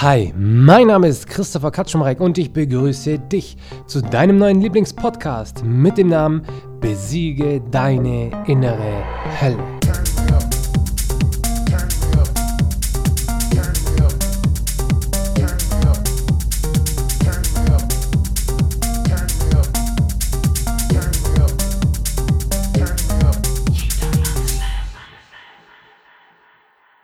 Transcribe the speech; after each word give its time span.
Hi, 0.00 0.32
mein 0.38 0.86
Name 0.86 1.08
ist 1.08 1.26
Christopher 1.26 1.72
Katschumreck 1.72 2.20
und 2.20 2.38
ich 2.38 2.52
begrüße 2.52 3.18
dich 3.18 3.56
zu 3.88 4.00
deinem 4.00 4.38
neuen 4.38 4.60
Lieblingspodcast 4.60 5.64
mit 5.64 5.98
dem 5.98 6.10
Namen 6.10 6.42
Besiege 6.80 7.60
deine 7.72 8.30
innere 8.46 9.02
Hölle. 9.40 9.77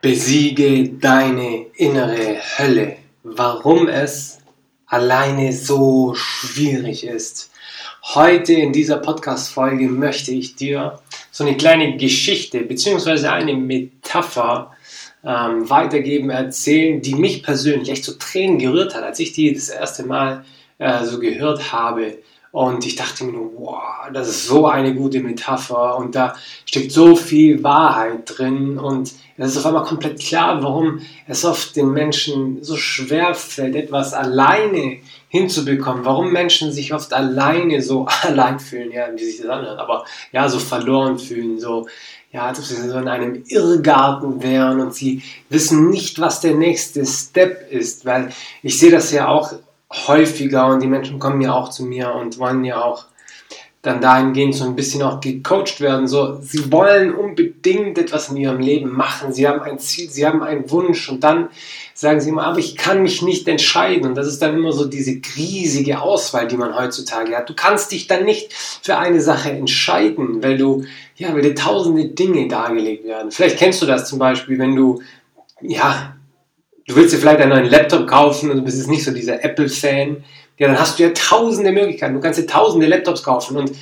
Besiege 0.05 0.91
deine 1.01 1.65
innere 1.77 2.37
Hölle. 2.59 2.97
Warum 3.23 3.89
es 3.89 4.39
alleine 4.85 5.55
so 5.55 6.13
schwierig 6.15 7.07
ist. 7.07 7.51
Heute 8.15 8.53
in 8.53 8.75
dieser 8.75 8.99
Podcast-Folge 8.99 9.89
möchte 9.89 10.31
ich 10.31 10.57
dir 10.57 11.01
so 11.31 11.43
eine 11.43 11.57
kleine 11.57 11.97
Geschichte 11.97 12.61
bzw. 12.61 13.29
eine 13.29 13.55
Metapher 13.55 14.73
ähm, 15.25 15.71
weitergeben, 15.71 16.29
erzählen, 16.29 17.01
die 17.01 17.15
mich 17.15 17.43
persönlich 17.43 17.89
echt 17.89 18.05
zu 18.05 18.19
Tränen 18.19 18.59
gerührt 18.59 18.95
hat, 18.95 19.05
als 19.05 19.21
ich 19.21 19.33
die 19.33 19.55
das 19.55 19.71
erste 19.71 20.05
Mal 20.05 20.45
äh, 20.77 21.03
so 21.07 21.19
gehört 21.19 21.73
habe. 21.73 22.19
Und 22.53 22.85
ich 22.85 22.97
dachte 22.97 23.25
mir 23.25 23.33
nur, 23.33 23.53
wow, 23.57 24.11
das 24.13 24.29
ist 24.29 24.47
so 24.47 24.67
eine 24.67 24.95
gute 24.95 25.21
Metapher 25.21 25.97
und 25.97 26.15
da 26.15 26.37
steckt 26.67 26.93
so 26.93 27.17
viel 27.17 27.63
Wahrheit 27.63 28.25
drin 28.27 28.79
und 28.79 29.11
es 29.37 29.51
ist 29.51 29.59
auf 29.59 29.67
einmal 29.67 29.85
komplett 29.85 30.21
klar, 30.21 30.63
warum 30.63 31.01
es 31.27 31.45
oft 31.45 31.75
den 31.75 31.91
Menschen 31.91 32.63
so 32.63 32.77
schwer 32.77 33.35
fällt, 33.35 33.75
etwas 33.75 34.15
alleine 34.15 34.99
hinzubekommen, 35.29 36.05
warum 36.05 36.33
Menschen 36.33 36.71
sich 36.71 36.95
oft 36.95 37.13
alleine 37.13 37.83
so 37.83 38.07
allein 38.23 38.61
fühlen, 38.61 38.93
ja, 38.93 39.09
wie 39.15 39.25
sich 39.25 39.39
das 39.39 39.49
anhört, 39.49 39.79
aber 39.79 40.05
ja, 40.33 40.49
so 40.49 40.61
verloren 40.61 41.19
fühlen, 41.19 41.59
so, 41.59 41.89
ja, 42.31 42.47
als 42.47 42.61
ob 42.61 42.65
sie 42.65 42.89
so 42.89 42.99
in 42.99 43.09
einem 43.09 43.43
Irrgarten 43.47 44.43
wären 44.43 44.81
und 44.81 44.95
sie 44.95 45.23
wissen 45.49 45.91
nicht, 45.91 46.21
was 46.21 46.41
der 46.41 46.55
nächste 46.55 47.05
Step 47.05 47.71
ist, 47.73 48.07
weil 48.07 48.31
ich 48.63 48.79
sehe 48.79 48.93
das 48.93 49.11
ja 49.11 49.29
auch 49.29 49.53
häufiger 50.07 50.67
und 50.67 50.81
die 50.81 50.89
Menschen 50.89 51.19
kommen 51.19 51.41
ja 51.41 51.53
auch 51.53 51.71
zu 51.71 51.85
mir 51.85 52.15
und 52.15 52.39
wollen 52.39 52.65
ja 52.65 52.83
auch 52.83 53.07
dann 53.85 54.01
dahingehend 54.01 54.55
so 54.55 54.65
ein 54.65 54.75
bisschen 54.75 55.03
auch 55.03 55.21
gecoacht 55.21 55.79
werden. 55.81 56.09
So, 56.09 56.39
sie 56.41 56.73
wollen 56.73 57.15
unbedingt 57.15 57.99
etwas 57.99 58.31
in 58.31 58.39
ihrem 58.39 58.59
Leben 58.59 58.91
machen. 58.91 59.35
Sie 59.35 59.47
haben 59.47 59.61
ein 59.61 59.79
Ziel, 59.79 60.09
sie 60.09 60.27
haben 60.27 60.43
einen 60.43 60.71
Wunsch 60.71 61.11
und 61.11 61.23
dann 61.23 61.51
sagen 61.93 62.19
sie 62.19 62.31
immer, 62.31 62.45
aber 62.45 62.59
ich 62.59 62.77
kann 62.77 63.03
mich 63.03 63.21
nicht 63.21 63.47
entscheiden. 63.47 64.07
Und 64.07 64.15
das 64.15 64.27
ist 64.27 64.41
dann 64.41 64.55
immer 64.55 64.73
so 64.73 64.87
diese 64.87 65.21
riesige 65.37 66.01
Auswahl, 66.01 66.49
die 66.49 66.57
man 66.57 66.75
heutzutage 66.75 67.37
hat. 67.37 67.51
Du 67.51 67.55
kannst 67.55 67.93
dich 67.93 68.07
dann 68.07 68.25
nicht 68.25 68.55
für 68.55 68.97
eine 68.97 69.21
Sache 69.21 69.51
entscheiden, 69.51 70.43
weil 70.43 70.57
du, 70.57 70.85
ja, 71.17 71.35
weil 71.35 71.43
dir 71.43 71.55
tausende 71.55 72.07
Dinge 72.07 72.49
dargelegt 72.49 73.05
werden. 73.05 73.31
Vielleicht 73.31 73.59
kennst 73.59 73.83
du 73.83 73.87
das 73.87 74.09
zum 74.09 74.19
Beispiel, 74.19 74.59
wenn 74.59 74.75
du, 74.75 75.03
ja, 75.61 76.17
du 76.87 76.97
willst 76.97 77.13
dir 77.13 77.19
vielleicht 77.19 77.41
einen 77.41 77.51
neuen 77.51 77.71
Laptop 77.71 78.07
kaufen 78.07 78.51
und 78.51 78.57
du 78.57 78.63
bist 78.65 78.79
jetzt 78.79 78.89
nicht 78.89 79.05
so 79.05 79.13
dieser 79.13 79.45
Apple-Fan, 79.45 80.25
ja, 80.59 80.69
dann 80.69 80.79
hast 80.79 80.99
du 80.99 81.03
ja 81.03 81.11
tausende 81.11 81.73
Möglichkeiten. 81.73 82.15
Du 82.15 82.21
kannst 82.21 82.39
dir 82.39 82.47
tausende 82.47 82.87
Laptops 82.87 83.23
kaufen 83.23 83.57
und 83.57 83.73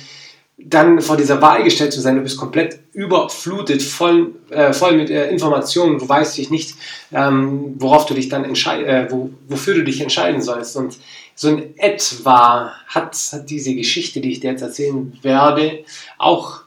dann 0.57 1.01
vor 1.01 1.17
dieser 1.17 1.41
Wahl 1.41 1.63
gestellt 1.63 1.93
zu 1.93 1.99
sein, 1.99 2.15
du 2.15 2.21
bist 2.21 2.37
komplett 2.37 2.79
überflutet, 2.93 3.81
voll, 3.81 4.35
äh, 4.49 4.71
voll 4.71 4.95
mit 4.95 5.09
äh, 5.09 5.29
Informationen, 5.29 5.97
du 5.97 6.07
weißt 6.07 6.37
dich 6.37 6.51
nicht, 6.51 6.75
ähm, 7.11 7.75
worauf 7.79 8.05
du 8.05 8.13
dich 8.13 8.29
dann 8.29 8.45
äh, 8.45 9.07
wo, 9.09 9.31
wofür 9.47 9.73
du 9.73 9.83
dich 9.83 9.99
entscheiden 9.99 10.41
sollst. 10.41 10.77
Und 10.77 10.97
so 11.35 11.49
in 11.49 11.77
etwa 11.77 12.71
hat, 12.87 13.17
hat 13.31 13.49
diese 13.49 13.73
Geschichte, 13.75 14.21
die 14.21 14.31
ich 14.31 14.39
dir 14.39 14.51
jetzt 14.51 14.61
erzählen 14.61 15.17
werde, 15.21 15.83
auch 16.17 16.61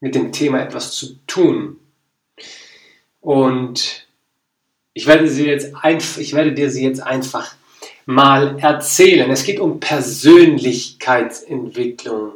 mit 0.00 0.14
dem 0.14 0.32
Thema 0.32 0.62
etwas 0.62 0.92
zu 0.92 1.18
tun. 1.26 1.78
Und 3.20 4.06
ich 4.94 5.06
werde, 5.06 5.28
sie 5.28 5.46
jetzt 5.46 5.72
ich 6.18 6.32
werde 6.32 6.52
dir 6.52 6.70
sie 6.70 6.84
jetzt 6.84 7.02
einfach 7.02 7.54
mal 8.06 8.58
erzählen. 8.60 9.30
Es 9.30 9.44
geht 9.44 9.60
um 9.60 9.80
Persönlichkeitsentwicklung. 9.80 12.32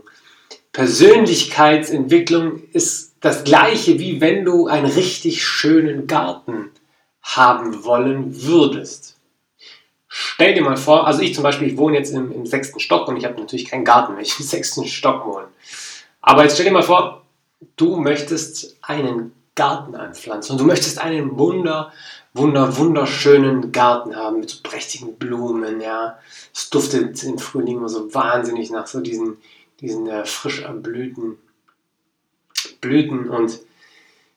Persönlichkeitsentwicklung 0.73 2.63
ist 2.73 3.15
das 3.21 3.45
gleiche, 3.45 3.99
wie 3.99 4.21
wenn 4.21 4.45
du 4.45 4.67
einen 4.67 4.87
richtig 4.87 5.45
schönen 5.45 6.07
Garten 6.07 6.71
haben 7.23 7.85
wollen 7.85 8.43
würdest. 8.43 9.17
Stell 10.09 10.55
dir 10.55 10.63
mal 10.63 10.77
vor, 10.77 11.07
also 11.07 11.23
ich 11.23 11.35
zum 11.35 11.45
Beispiel, 11.45 11.69
ich 11.69 11.77
wohne 11.77 11.97
jetzt 11.97 12.11
im, 12.11 12.33
im 12.33 12.47
sechsten 12.47 12.81
Stock 12.81 13.07
und 13.07 13.17
ich 13.17 13.25
habe 13.25 13.39
natürlich 13.39 13.67
keinen 13.67 13.85
Garten, 13.85 14.17
wenn 14.17 14.23
ich 14.23 14.41
im 14.41 14.47
sechsten 14.47 14.87
Stock 14.87 15.25
wohne. 15.25 15.47
Aber 16.21 16.43
jetzt 16.43 16.55
stell 16.55 16.67
dir 16.67 16.73
mal 16.73 16.83
vor, 16.83 17.23
du 17.77 17.97
möchtest 17.97 18.77
einen 18.83 19.33
Garten 19.55 19.95
anpflanzen 19.95 20.53
und 20.53 20.61
du 20.61 20.65
möchtest 20.65 20.99
einen 20.99 21.39
wunder, 21.39 21.93
wunder, 22.35 22.77
wunderschönen 22.77 23.73
Garten 23.73 24.17
haben 24.17 24.41
mit 24.41 24.51
so 24.51 24.59
prächtigen 24.63 25.17
Blumen, 25.17 25.81
ja. 25.81 26.19
Es 26.55 26.71
duftet 26.71 27.23
im 27.25 27.39
Frühling 27.39 27.79
immer 27.79 27.89
so 27.89 28.13
wahnsinnig 28.15 28.71
nach 28.71 28.87
so 28.87 29.01
diesen, 29.01 29.39
diesen 29.81 30.07
äh, 30.07 30.25
frisch 30.25 30.63
erblühten 30.63 31.39
Blüten 32.81 33.29
und 33.29 33.61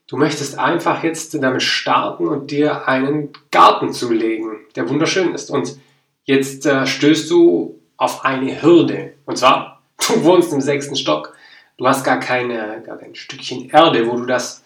du 0.08 0.18
möchtest 0.18 0.60
einfach 0.60 1.04
jetzt 1.04 1.34
damit 1.42 1.64
starten 1.64 2.28
und 2.28 2.52
dir 2.52 2.88
einen 2.88 3.30
Garten 3.52 3.94
zulegen, 3.94 4.60
der 4.76 4.90
wunderschön 4.90 5.34
ist. 5.34 5.50
Und 5.50 5.78
jetzt 6.26 6.66
äh, 6.66 6.86
stößt 6.86 7.30
du 7.32 7.80
auf 7.98 8.26
eine 8.26 8.62
Hürde. 8.62 9.14
Und 9.26 9.38
zwar, 9.38 9.82
du 10.08 10.24
wohnst 10.24 10.54
im 10.54 10.62
sechsten 10.62 10.96
Stock. 10.96 11.36
Du 11.78 11.88
hast 11.88 12.04
gar, 12.04 12.20
keine, 12.20 12.84
gar 12.86 12.98
kein 12.98 13.16
Stückchen 13.16 13.70
Erde, 13.70 14.08
wo 14.08 14.18
du 14.18 14.26
das, 14.26 14.64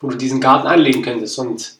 wo 0.00 0.08
du 0.08 0.16
diesen 0.16 0.40
Garten 0.40 0.66
anlegen 0.66 1.02
könntest. 1.02 1.38
Und 1.38 1.78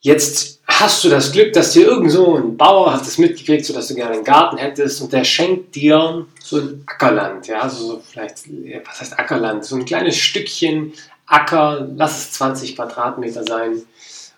Jetzt 0.00 0.60
hast 0.66 1.02
du 1.02 1.08
das 1.08 1.32
Glück, 1.32 1.52
dass 1.54 1.72
dir 1.72 1.88
irgend 1.88 2.12
so 2.12 2.36
ein 2.36 2.56
Bauer 2.56 2.92
hat 2.92 3.02
es 3.02 3.18
mitgekriegt, 3.18 3.64
so 3.64 3.74
dass 3.74 3.88
du 3.88 3.94
gerne 3.94 4.14
einen 4.14 4.24
Garten 4.24 4.56
hättest 4.56 5.00
und 5.02 5.12
der 5.12 5.24
schenkt 5.24 5.74
dir 5.74 6.26
so 6.40 6.58
ein 6.58 6.84
Ackerland, 6.86 7.48
ja, 7.48 7.62
also 7.62 7.86
so 7.86 8.02
vielleicht, 8.08 8.44
was 8.86 9.00
heißt 9.00 9.18
Ackerland? 9.18 9.64
So 9.64 9.76
ein 9.76 9.84
kleines 9.84 10.16
Stückchen 10.16 10.92
Acker, 11.26 11.86
lass 11.96 12.18
es 12.18 12.32
20 12.32 12.76
Quadratmeter 12.76 13.44
sein. 13.44 13.82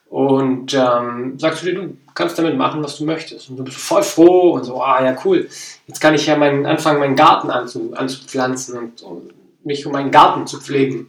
Und 0.08 0.74
ähm, 0.74 1.38
sagst 1.38 1.62
du 1.62 1.66
dir, 1.66 1.74
du 1.74 1.96
kannst 2.14 2.36
damit 2.36 2.56
machen, 2.56 2.82
was 2.82 2.98
du 2.98 3.04
möchtest. 3.04 3.48
Und 3.48 3.58
du 3.58 3.64
bist 3.64 3.76
voll 3.76 4.02
froh 4.02 4.54
und 4.54 4.64
so, 4.64 4.82
ah 4.82 5.04
ja, 5.04 5.16
cool. 5.24 5.48
Jetzt 5.86 6.00
kann 6.00 6.14
ich 6.14 6.26
ja 6.26 6.36
meinen, 6.36 6.66
anfangen, 6.66 6.98
meinen 6.98 7.14
Garten 7.14 7.48
anzu, 7.48 7.92
anzupflanzen 7.94 8.76
und, 8.76 9.02
und 9.02 9.32
mich 9.64 9.86
um 9.86 9.92
meinen 9.92 10.10
Garten 10.10 10.48
zu 10.48 10.60
pflegen. 10.60 11.06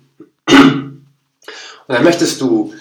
Und 1.88 1.96
dann 1.96 2.04
möchtest 2.04 2.40
du 2.40 2.74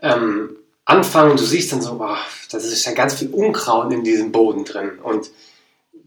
ähm, 0.00 0.56
anfangen 0.88 1.32
und 1.32 1.40
du 1.40 1.44
siehst 1.44 1.70
dann 1.70 1.82
so, 1.82 1.98
boah, 1.98 2.16
das 2.50 2.64
ist 2.64 2.84
ja 2.86 2.92
ganz 2.92 3.14
viel 3.14 3.28
Unkraut 3.28 3.92
in 3.92 4.02
diesem 4.02 4.32
Boden 4.32 4.64
drin 4.64 4.98
und 5.02 5.30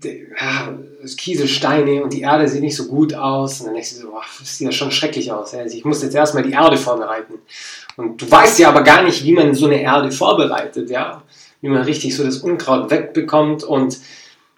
ja, 0.03 0.73
Kieselsteine 1.15 2.03
und 2.03 2.11
die 2.11 2.21
Erde 2.21 2.47
sieht 2.47 2.61
nicht 2.61 2.75
so 2.75 2.87
gut 2.87 3.13
aus. 3.13 3.59
Und 3.59 3.67
dann 3.67 3.75
denkst 3.75 3.91
du 3.91 4.01
so, 4.01 4.09
boah, 4.09 4.23
das 4.39 4.57
sieht 4.57 4.65
ja 4.65 4.71
schon 4.71 4.89
schrecklich 4.89 5.31
aus. 5.31 5.53
Also 5.53 5.77
ich 5.77 5.85
muss 5.85 6.01
jetzt 6.01 6.15
erstmal 6.15 6.41
die 6.41 6.53
Erde 6.53 6.77
vorbereiten. 6.77 7.35
Und 7.97 8.19
du 8.19 8.29
weißt 8.29 8.57
ja 8.57 8.69
aber 8.69 8.81
gar 8.81 9.03
nicht, 9.03 9.23
wie 9.23 9.33
man 9.33 9.53
so 9.53 9.67
eine 9.67 9.79
Erde 9.79 10.11
vorbereitet, 10.11 10.89
ja. 10.89 11.21
Wie 11.61 11.69
man 11.69 11.83
richtig 11.83 12.15
so 12.15 12.23
das 12.23 12.37
Unkraut 12.37 12.89
wegbekommt. 12.89 13.63
Und 13.63 13.99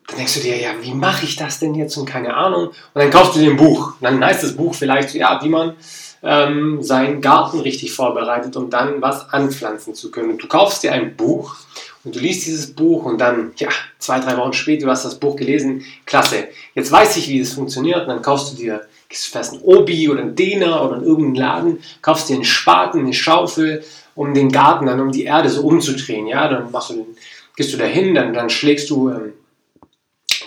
dann 0.08 0.18
denkst 0.18 0.36
du 0.36 0.40
dir, 0.40 0.58
ja, 0.58 0.70
wie 0.82 0.94
mache 0.94 1.26
ich 1.26 1.36
das 1.36 1.60
denn 1.60 1.76
jetzt? 1.76 1.98
Und 1.98 2.06
keine 2.06 2.36
Ahnung. 2.36 2.68
Und 2.68 2.76
dann 2.94 3.10
kaufst 3.10 3.36
du 3.36 3.40
dir 3.40 3.52
ein 3.52 3.58
Buch. 3.58 3.96
Und 4.00 4.04
dann 4.04 4.24
heißt 4.24 4.44
das 4.44 4.56
Buch 4.56 4.74
vielleicht 4.74 5.14
ja, 5.14 5.40
wie 5.44 5.50
man 5.50 5.76
ähm, 6.24 6.82
seinen 6.82 7.22
Garten 7.22 7.60
richtig 7.60 7.94
vorbereitet, 7.94 8.56
um 8.56 8.70
dann 8.70 9.02
was 9.02 9.30
anpflanzen 9.32 9.94
zu 9.94 10.10
können. 10.10 10.38
Du 10.38 10.48
kaufst 10.48 10.82
dir 10.82 10.94
ein 10.94 11.16
Buch 11.18 11.56
und 12.04 12.16
du 12.16 12.20
liest 12.20 12.46
dieses 12.46 12.74
Buch 12.74 13.04
und 13.04 13.20
dann, 13.20 13.52
ja, 13.58 13.70
zwei, 14.00 14.20
drei 14.20 14.38
Wochen 14.38 14.54
später, 14.54 14.86
du 14.86 14.92
hast 14.92 15.06
das 15.06 15.20
Buch 15.20 15.36
gelesen, 15.36 15.84
klasse. 16.06 16.48
Jetzt 16.76 16.92
weiß 16.92 17.18
ich, 17.18 17.28
wie 17.28 17.40
das 17.40 17.54
funktioniert 17.54 18.02
und 18.02 18.08
dann 18.08 18.22
kaufst 18.22 18.54
du 18.54 18.58
dir, 18.58 18.82
du 19.10 19.16
fest 19.16 19.54
ein 19.54 19.62
Obi 19.62 20.10
oder 20.10 20.22
ein 20.22 20.36
Dena 20.36 20.84
oder 20.84 20.98
in 20.98 21.04
irgendeinen 21.04 21.36
Laden, 21.36 21.80
kaufst 22.02 22.30
dir 22.30 22.36
einen 22.36 22.46
Spaten, 22.46 23.00
eine 23.00 23.14
Schaufel, 23.14 23.84
um 24.16 24.34
den 24.34 24.52
Garten 24.52 24.86
dann, 24.86 25.02
um 25.02 25.12
die 25.12 25.24
Erde 25.24 25.50
so 25.50 25.64
umzudrehen, 25.64 26.28
ja, 26.28 26.48
dann 26.48 26.72
machst 26.72 26.92
du 26.92 26.96
den, 26.96 27.18
gehst 27.56 27.74
du 27.74 27.78
dahin, 27.78 28.16
dann, 28.16 28.34
dann 28.34 28.50
schlägst 28.50 28.90
du 28.90 29.10
ähm, 29.10 29.34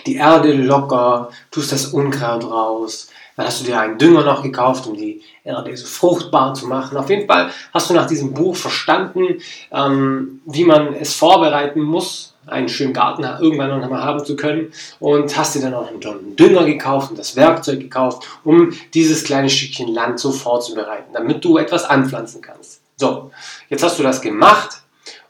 die 0.05 0.15
Erde 0.15 0.53
locker, 0.53 1.29
tust 1.51 1.71
das 1.71 1.87
Unkraut 1.87 2.45
raus, 2.45 3.09
dann 3.37 3.45
hast 3.45 3.61
du 3.61 3.65
dir 3.65 3.79
einen 3.79 3.99
Dünger 3.99 4.23
noch 4.23 4.41
gekauft, 4.41 4.87
um 4.87 4.97
die 4.97 5.21
Erde 5.43 5.77
so 5.77 5.85
fruchtbar 5.85 6.55
zu 6.55 6.65
machen. 6.65 6.97
Auf 6.97 7.09
jeden 7.09 7.27
Fall 7.27 7.51
hast 7.71 7.89
du 7.89 7.93
nach 7.93 8.07
diesem 8.07 8.33
Buch 8.33 8.55
verstanden, 8.55 9.39
ähm, 9.71 10.41
wie 10.45 10.65
man 10.65 10.95
es 10.95 11.13
vorbereiten 11.13 11.81
muss, 11.81 12.33
einen 12.47 12.67
schönen 12.67 12.93
Garten 12.93 13.23
irgendwann 13.23 13.79
noch 13.79 13.89
mal 13.89 14.03
haben 14.03 14.25
zu 14.25 14.35
können 14.35 14.73
und 14.99 15.37
hast 15.37 15.53
dir 15.53 15.61
dann 15.61 15.75
auch 15.75 15.87
einen 15.87 16.35
Dünger 16.35 16.65
gekauft 16.65 17.11
und 17.11 17.19
das 17.19 17.35
Werkzeug 17.35 17.79
gekauft, 17.79 18.27
um 18.43 18.73
dieses 18.95 19.23
kleine 19.23 19.49
Stückchen 19.49 19.93
Land 19.93 20.19
so 20.19 20.31
vorzubereiten, 20.31 21.13
damit 21.13 21.45
du 21.45 21.57
etwas 21.57 21.85
anpflanzen 21.85 22.41
kannst. 22.41 22.81
So, 22.95 23.31
jetzt 23.69 23.83
hast 23.83 23.99
du 23.99 24.03
das 24.03 24.21
gemacht 24.21 24.81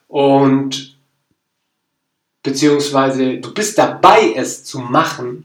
und 0.07 0.95
beziehungsweise 2.41 3.39
du 3.39 3.53
bist 3.53 3.77
dabei, 3.77 4.33
es 4.33 4.63
zu 4.63 4.79
machen 4.79 5.43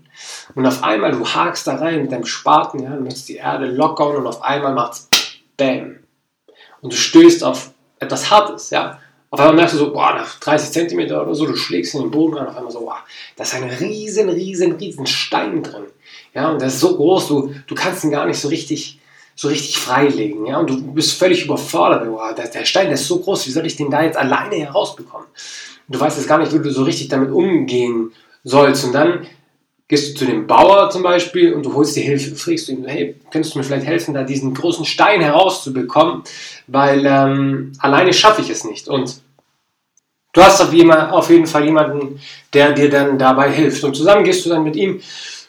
und 0.54 0.66
auf 0.66 0.82
einmal 0.82 1.12
du 1.12 1.26
hakst 1.26 1.66
da 1.66 1.76
rein 1.76 2.02
mit 2.02 2.12
deinem 2.12 2.24
Spaten, 2.24 2.82
ja, 2.82 2.90
du 2.90 3.02
möchtest 3.02 3.28
die 3.28 3.36
Erde 3.36 3.66
lockern 3.66 4.16
und 4.16 4.26
auf 4.26 4.42
einmal 4.42 4.74
macht's 4.74 5.08
BÄM. 5.56 5.98
Und 6.80 6.92
du 6.92 6.96
stößt 6.96 7.44
auf 7.44 7.70
etwas 7.98 8.30
Hartes, 8.30 8.70
ja. 8.70 8.98
Auf 9.30 9.40
einmal 9.40 9.56
merkst 9.56 9.74
du 9.74 9.78
so, 9.78 9.92
boah, 9.92 10.12
nach 10.12 10.38
30 10.40 10.72
Zentimeter 10.72 11.22
oder 11.22 11.34
so, 11.34 11.46
du 11.46 11.56
schlägst 11.56 11.94
in 11.94 12.02
den 12.02 12.10
Boden 12.10 12.36
rein, 12.36 12.48
auf 12.48 12.56
einmal 12.56 12.72
so, 12.72 12.80
boah, 12.80 12.98
da 13.36 13.44
ist 13.44 13.54
ein 13.54 13.64
riesen, 13.64 14.28
riesen, 14.28 14.72
riesen 14.72 15.06
Stein 15.06 15.62
drin. 15.62 15.84
Ja, 16.34 16.50
und 16.50 16.60
der 16.60 16.68
ist 16.68 16.80
so 16.80 16.96
groß, 16.96 17.28
du, 17.28 17.54
du 17.66 17.74
kannst 17.74 18.04
ihn 18.04 18.10
gar 18.10 18.26
nicht 18.26 18.38
so 18.38 18.48
richtig, 18.48 19.00
so 19.34 19.48
richtig 19.48 19.78
freilegen. 19.78 20.44
Ja, 20.44 20.58
und 20.58 20.68
du 20.68 20.92
bist 20.92 21.18
völlig 21.18 21.46
überfordert. 21.46 22.04
Boah, 22.04 22.34
der, 22.34 22.48
der 22.48 22.66
Stein, 22.66 22.86
der 22.86 22.94
ist 22.94 23.06
so 23.06 23.20
groß, 23.20 23.46
wie 23.46 23.52
soll 23.52 23.64
ich 23.64 23.76
den 23.76 23.90
da 23.90 24.02
jetzt 24.02 24.18
alleine 24.18 24.56
herausbekommen? 24.56 25.26
Und 25.88 25.96
du 25.96 25.98
weißt 25.98 26.18
jetzt 26.18 26.28
gar 26.28 26.38
nicht, 26.38 26.52
wie 26.52 26.58
du 26.58 26.70
so 26.70 26.82
richtig 26.82 27.08
damit 27.08 27.30
umgehen 27.30 28.12
sollst. 28.44 28.84
Und 28.84 28.92
dann 28.92 29.26
gehst 29.88 30.14
du 30.14 30.18
zu 30.20 30.24
dem 30.26 30.46
Bauer 30.46 30.90
zum 30.90 31.02
Beispiel 31.02 31.52
und 31.52 31.64
du 31.64 31.74
holst 31.74 31.96
dir 31.96 32.02
Hilfe, 32.02 32.34
fragst 32.34 32.68
du 32.68 32.72
ihn, 32.72 32.84
hey, 32.86 33.16
könntest 33.30 33.54
du 33.54 33.58
mir 33.58 33.64
vielleicht 33.64 33.86
helfen, 33.86 34.14
da 34.14 34.22
diesen 34.22 34.54
großen 34.54 34.84
Stein 34.84 35.20
herauszubekommen, 35.20 36.22
weil 36.66 37.04
ähm, 37.04 37.72
alleine 37.78 38.12
schaffe 38.12 38.42
ich 38.42 38.50
es 38.50 38.64
nicht. 38.64 38.88
Und 38.88 39.20
du 40.32 40.42
hast 40.42 40.60
auf 40.60 40.72
jeden 40.72 41.46
Fall 41.46 41.64
jemanden, 41.64 42.20
der 42.52 42.72
dir 42.72 42.88
dann 42.88 43.18
dabei 43.18 43.50
hilft. 43.50 43.84
Und 43.84 43.94
zusammen 43.94 44.24
gehst 44.24 44.46
du 44.46 44.50
dann 44.50 44.64
mit 44.64 44.76
ihm 44.76 45.00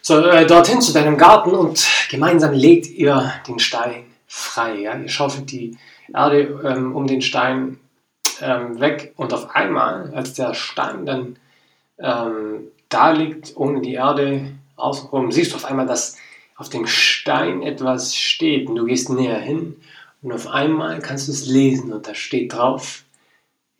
so, 0.02 0.20
äh, 0.20 0.46
dorthin 0.46 0.82
zu 0.82 0.92
deinem 0.92 1.18
Garten 1.18 1.52
und 1.52 1.88
gemeinsam 2.10 2.52
legt 2.52 2.88
ihr 2.88 3.32
den 3.48 3.60
Stein 3.60 4.04
frei. 4.28 4.80
Ja? 4.80 4.98
Ihr 4.98 5.08
schaufelt 5.08 5.50
die 5.52 5.78
Erde 6.14 6.60
ähm, 6.66 6.94
um 6.94 7.08
den 7.08 7.22
Stein 7.22 7.80
ähm, 8.42 8.80
weg 8.82 9.14
und 9.16 9.34
auf 9.34 9.56
einmal, 9.56 10.12
als 10.14 10.34
der 10.34 10.54
Stein 10.54 11.06
dann 11.06 11.38
ähm, 12.00 12.68
da 12.94 13.12
liegt, 13.12 13.56
ohne 13.56 13.82
die 13.82 13.94
Erde 13.94 14.52
außenrum, 14.76 15.32
siehst 15.32 15.52
du 15.52 15.56
auf 15.56 15.66
einmal, 15.66 15.88
dass 15.88 16.18
auf 16.56 16.70
dem 16.70 16.88
Stein 16.88 17.64
etwas 17.64 18.16
steht 18.16 18.70
und 18.70 18.76
du 18.76 18.86
gehst 18.86 19.10
näher 19.10 19.40
hin 19.40 19.76
und 20.22 20.32
auf 20.32 20.48
einmal 20.48 21.00
kannst 21.00 21.28
du 21.28 21.32
es 21.32 21.46
lesen 21.46 21.92
und 21.92 22.08
da 22.08 22.16
steht 22.16 22.54
drauf, 22.54 23.04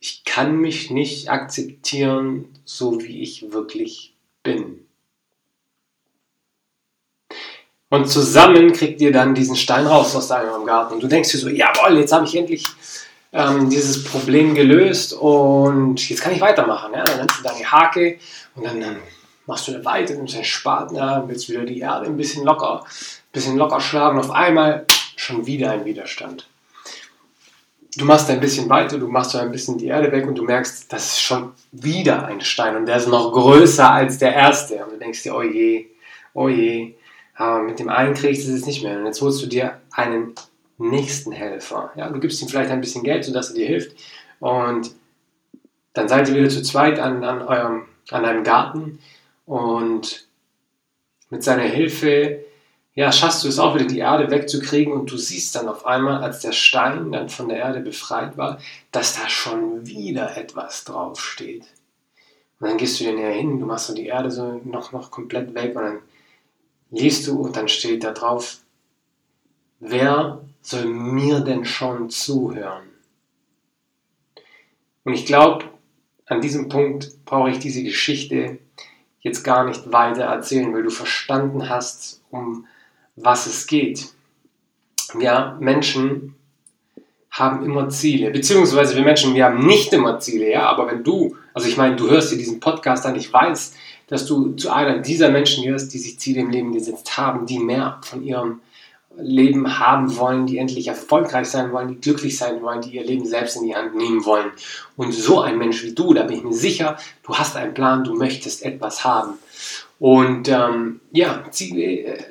ich 0.00 0.24
kann 0.24 0.58
mich 0.58 0.90
nicht 0.90 1.30
akzeptieren, 1.30 2.48
so 2.64 3.02
wie 3.02 3.22
ich 3.22 3.52
wirklich 3.52 4.14
bin. 4.42 4.84
Und 7.88 8.10
zusammen 8.10 8.72
kriegt 8.72 9.00
ihr 9.00 9.12
dann 9.12 9.34
diesen 9.34 9.56
Stein 9.56 9.86
raus 9.86 10.16
aus 10.16 10.28
deinem 10.28 10.66
Garten. 10.66 10.94
Und 10.94 11.02
du 11.02 11.06
denkst 11.06 11.30
dir 11.30 11.38
so, 11.38 11.48
jawohl, 11.48 11.98
jetzt 11.98 12.12
habe 12.12 12.26
ich 12.26 12.34
endlich 12.34 12.66
ähm, 13.34 13.68
dieses 13.68 14.04
Problem 14.04 14.54
gelöst 14.54 15.12
und 15.12 16.08
jetzt 16.08 16.22
kann 16.22 16.32
ich 16.32 16.40
weitermachen. 16.40 16.94
Ja? 16.94 17.04
Dann 17.04 17.18
nimmst 17.18 17.40
du 17.40 17.42
deine 17.42 17.70
Hake 17.70 18.18
und 18.54 18.64
dann, 18.64 18.80
dann 18.80 18.96
machst 19.46 19.66
du 19.66 19.74
eine 19.74 19.84
Weite, 19.84 20.14
nimmst 20.14 20.36
einen 20.36 20.44
Spaten, 20.44 20.96
willst 21.26 21.48
wieder 21.48 21.64
die 21.64 21.80
Erde 21.80 22.06
ein 22.06 22.16
bisschen 22.16 22.44
locker, 22.44 22.82
ein 22.84 23.32
bisschen 23.32 23.56
locker 23.56 23.80
schlagen. 23.80 24.20
Auf 24.20 24.30
einmal 24.30 24.86
schon 25.16 25.44
wieder 25.46 25.72
ein 25.72 25.84
Widerstand. 25.84 26.48
Du 27.96 28.04
machst 28.04 28.30
ein 28.30 28.40
bisschen 28.40 28.68
weiter, 28.68 28.98
du 28.98 29.08
machst 29.08 29.36
ein 29.36 29.52
bisschen 29.52 29.78
die 29.78 29.86
Erde 29.86 30.10
weg 30.10 30.26
und 30.26 30.36
du 30.36 30.42
merkst, 30.42 30.92
das 30.92 31.06
ist 31.06 31.20
schon 31.20 31.52
wieder 31.70 32.26
ein 32.26 32.40
Stein 32.40 32.76
und 32.76 32.86
der 32.86 32.96
ist 32.96 33.08
noch 33.08 33.32
größer 33.32 33.88
als 33.88 34.18
der 34.18 34.32
erste. 34.34 34.84
Und 34.84 34.94
du 34.94 34.98
denkst 34.98 35.22
dir, 35.22 35.34
oh 35.34 35.42
je, 35.42 35.86
oh 36.34 36.48
je, 36.48 36.94
aber 37.36 37.62
mit 37.62 37.78
dem 37.78 37.88
einen 37.88 38.14
kriegst 38.14 38.48
du 38.48 38.52
es 38.52 38.66
nicht 38.66 38.82
mehr. 38.82 38.98
Und 38.98 39.06
jetzt 39.06 39.20
holst 39.20 39.42
du 39.42 39.46
dir 39.46 39.80
einen 39.92 40.34
nächsten 40.78 41.32
Helfer. 41.32 41.92
Ja, 41.96 42.08
du 42.08 42.20
gibst 42.20 42.42
ihm 42.42 42.48
vielleicht 42.48 42.70
ein 42.70 42.80
bisschen 42.80 43.04
Geld, 43.04 43.24
sodass 43.24 43.50
er 43.50 43.56
dir 43.56 43.66
hilft. 43.66 43.96
Und 44.40 44.90
dann 45.92 46.08
seid 46.08 46.28
ihr 46.28 46.34
wieder 46.34 46.48
zu 46.48 46.62
zweit 46.62 46.98
an, 46.98 47.22
an, 47.24 47.42
eurem, 47.42 47.86
an 48.10 48.24
einem 48.24 48.44
Garten 48.44 48.98
und 49.46 50.26
mit 51.30 51.44
seiner 51.44 51.62
Hilfe 51.62 52.44
ja, 52.96 53.10
schaffst 53.10 53.42
du 53.42 53.48
es 53.48 53.58
auch 53.58 53.74
wieder, 53.74 53.86
die 53.86 53.98
Erde 53.98 54.30
wegzukriegen 54.30 54.92
und 54.92 55.10
du 55.10 55.16
siehst 55.16 55.56
dann 55.56 55.68
auf 55.68 55.84
einmal, 55.84 56.22
als 56.22 56.40
der 56.40 56.52
Stein 56.52 57.10
dann 57.10 57.28
von 57.28 57.48
der 57.48 57.58
Erde 57.58 57.80
befreit 57.80 58.36
war, 58.36 58.58
dass 58.92 59.20
da 59.20 59.28
schon 59.28 59.84
wieder 59.84 60.36
etwas 60.36 60.84
draufsteht. 60.84 61.64
Und 62.60 62.68
dann 62.68 62.78
gehst 62.78 63.00
du 63.00 63.04
dir 63.04 63.14
näher 63.14 63.32
hin, 63.32 63.58
du 63.58 63.66
machst 63.66 63.88
so 63.88 63.94
die 63.94 64.06
Erde 64.06 64.30
so 64.30 64.60
noch, 64.64 64.92
noch 64.92 65.10
komplett 65.10 65.54
weg 65.54 65.74
und 65.74 65.82
dann 65.82 65.98
liest 66.90 67.26
du 67.26 67.40
und 67.40 67.56
dann 67.56 67.66
steht 67.66 68.04
da 68.04 68.12
drauf, 68.12 68.58
wer 69.80 70.40
soll 70.66 70.86
mir 70.86 71.40
denn 71.40 71.64
schon 71.64 72.10
zuhören? 72.10 72.84
Und 75.04 75.12
ich 75.12 75.26
glaube, 75.26 75.66
an 76.26 76.40
diesem 76.40 76.68
Punkt 76.68 77.24
brauche 77.26 77.50
ich 77.50 77.58
diese 77.58 77.82
Geschichte 77.82 78.58
jetzt 79.20 79.42
gar 79.42 79.64
nicht 79.64 79.92
weiter 79.92 80.24
erzählen, 80.24 80.72
weil 80.72 80.82
du 80.82 80.90
verstanden 80.90 81.68
hast, 81.68 82.22
um 82.30 82.66
was 83.16 83.46
es 83.46 83.66
geht. 83.66 84.08
Ja, 85.18 85.56
Menschen 85.60 86.34
haben 87.30 87.64
immer 87.64 87.88
Ziele, 87.88 88.30
beziehungsweise 88.30 88.96
wir 88.96 89.02
Menschen, 89.02 89.34
wir 89.34 89.44
haben 89.44 89.66
nicht 89.66 89.92
immer 89.92 90.20
Ziele, 90.20 90.50
ja, 90.50 90.66
aber 90.66 90.90
wenn 90.90 91.02
du, 91.02 91.36
also 91.52 91.68
ich 91.68 91.76
meine, 91.76 91.96
du 91.96 92.08
hörst 92.08 92.32
dir 92.32 92.38
diesen 92.38 92.60
Podcast 92.60 93.04
an, 93.06 93.16
ich 93.16 93.32
weiß, 93.32 93.74
dass 94.06 94.26
du 94.26 94.52
zu 94.52 94.70
einer 94.70 94.98
dieser 94.98 95.30
Menschen 95.30 95.64
gehörst, 95.64 95.92
die 95.92 95.98
sich 95.98 96.18
Ziele 96.18 96.40
im 96.40 96.50
Leben 96.50 96.72
gesetzt 96.72 97.16
haben, 97.16 97.46
die 97.46 97.58
mehr 97.58 98.00
von 98.02 98.22
ihrem 98.22 98.60
Leben 99.16 99.78
haben 99.78 100.16
wollen, 100.16 100.46
die 100.46 100.58
endlich 100.58 100.88
erfolgreich 100.88 101.48
sein 101.48 101.72
wollen, 101.72 101.88
die 101.88 102.00
glücklich 102.00 102.36
sein 102.36 102.62
wollen, 102.62 102.82
die 102.82 102.96
ihr 102.96 103.04
Leben 103.04 103.26
selbst 103.26 103.56
in 103.56 103.64
die 103.64 103.74
Hand 103.74 103.94
nehmen 103.94 104.24
wollen. 104.24 104.50
Und 104.96 105.12
so 105.12 105.40
ein 105.40 105.58
Mensch 105.58 105.82
wie 105.84 105.94
du, 105.94 106.14
da 106.14 106.24
bin 106.24 106.38
ich 106.38 106.44
mir 106.44 106.52
sicher, 106.52 106.98
du 107.22 107.34
hast 107.34 107.56
einen 107.56 107.74
Plan, 107.74 108.04
du 108.04 108.14
möchtest 108.14 108.62
etwas 108.62 109.04
haben. 109.04 109.34
Und 109.98 110.48
ähm, 110.48 111.00
ja, 111.12 111.44
Ziele, 111.50 111.82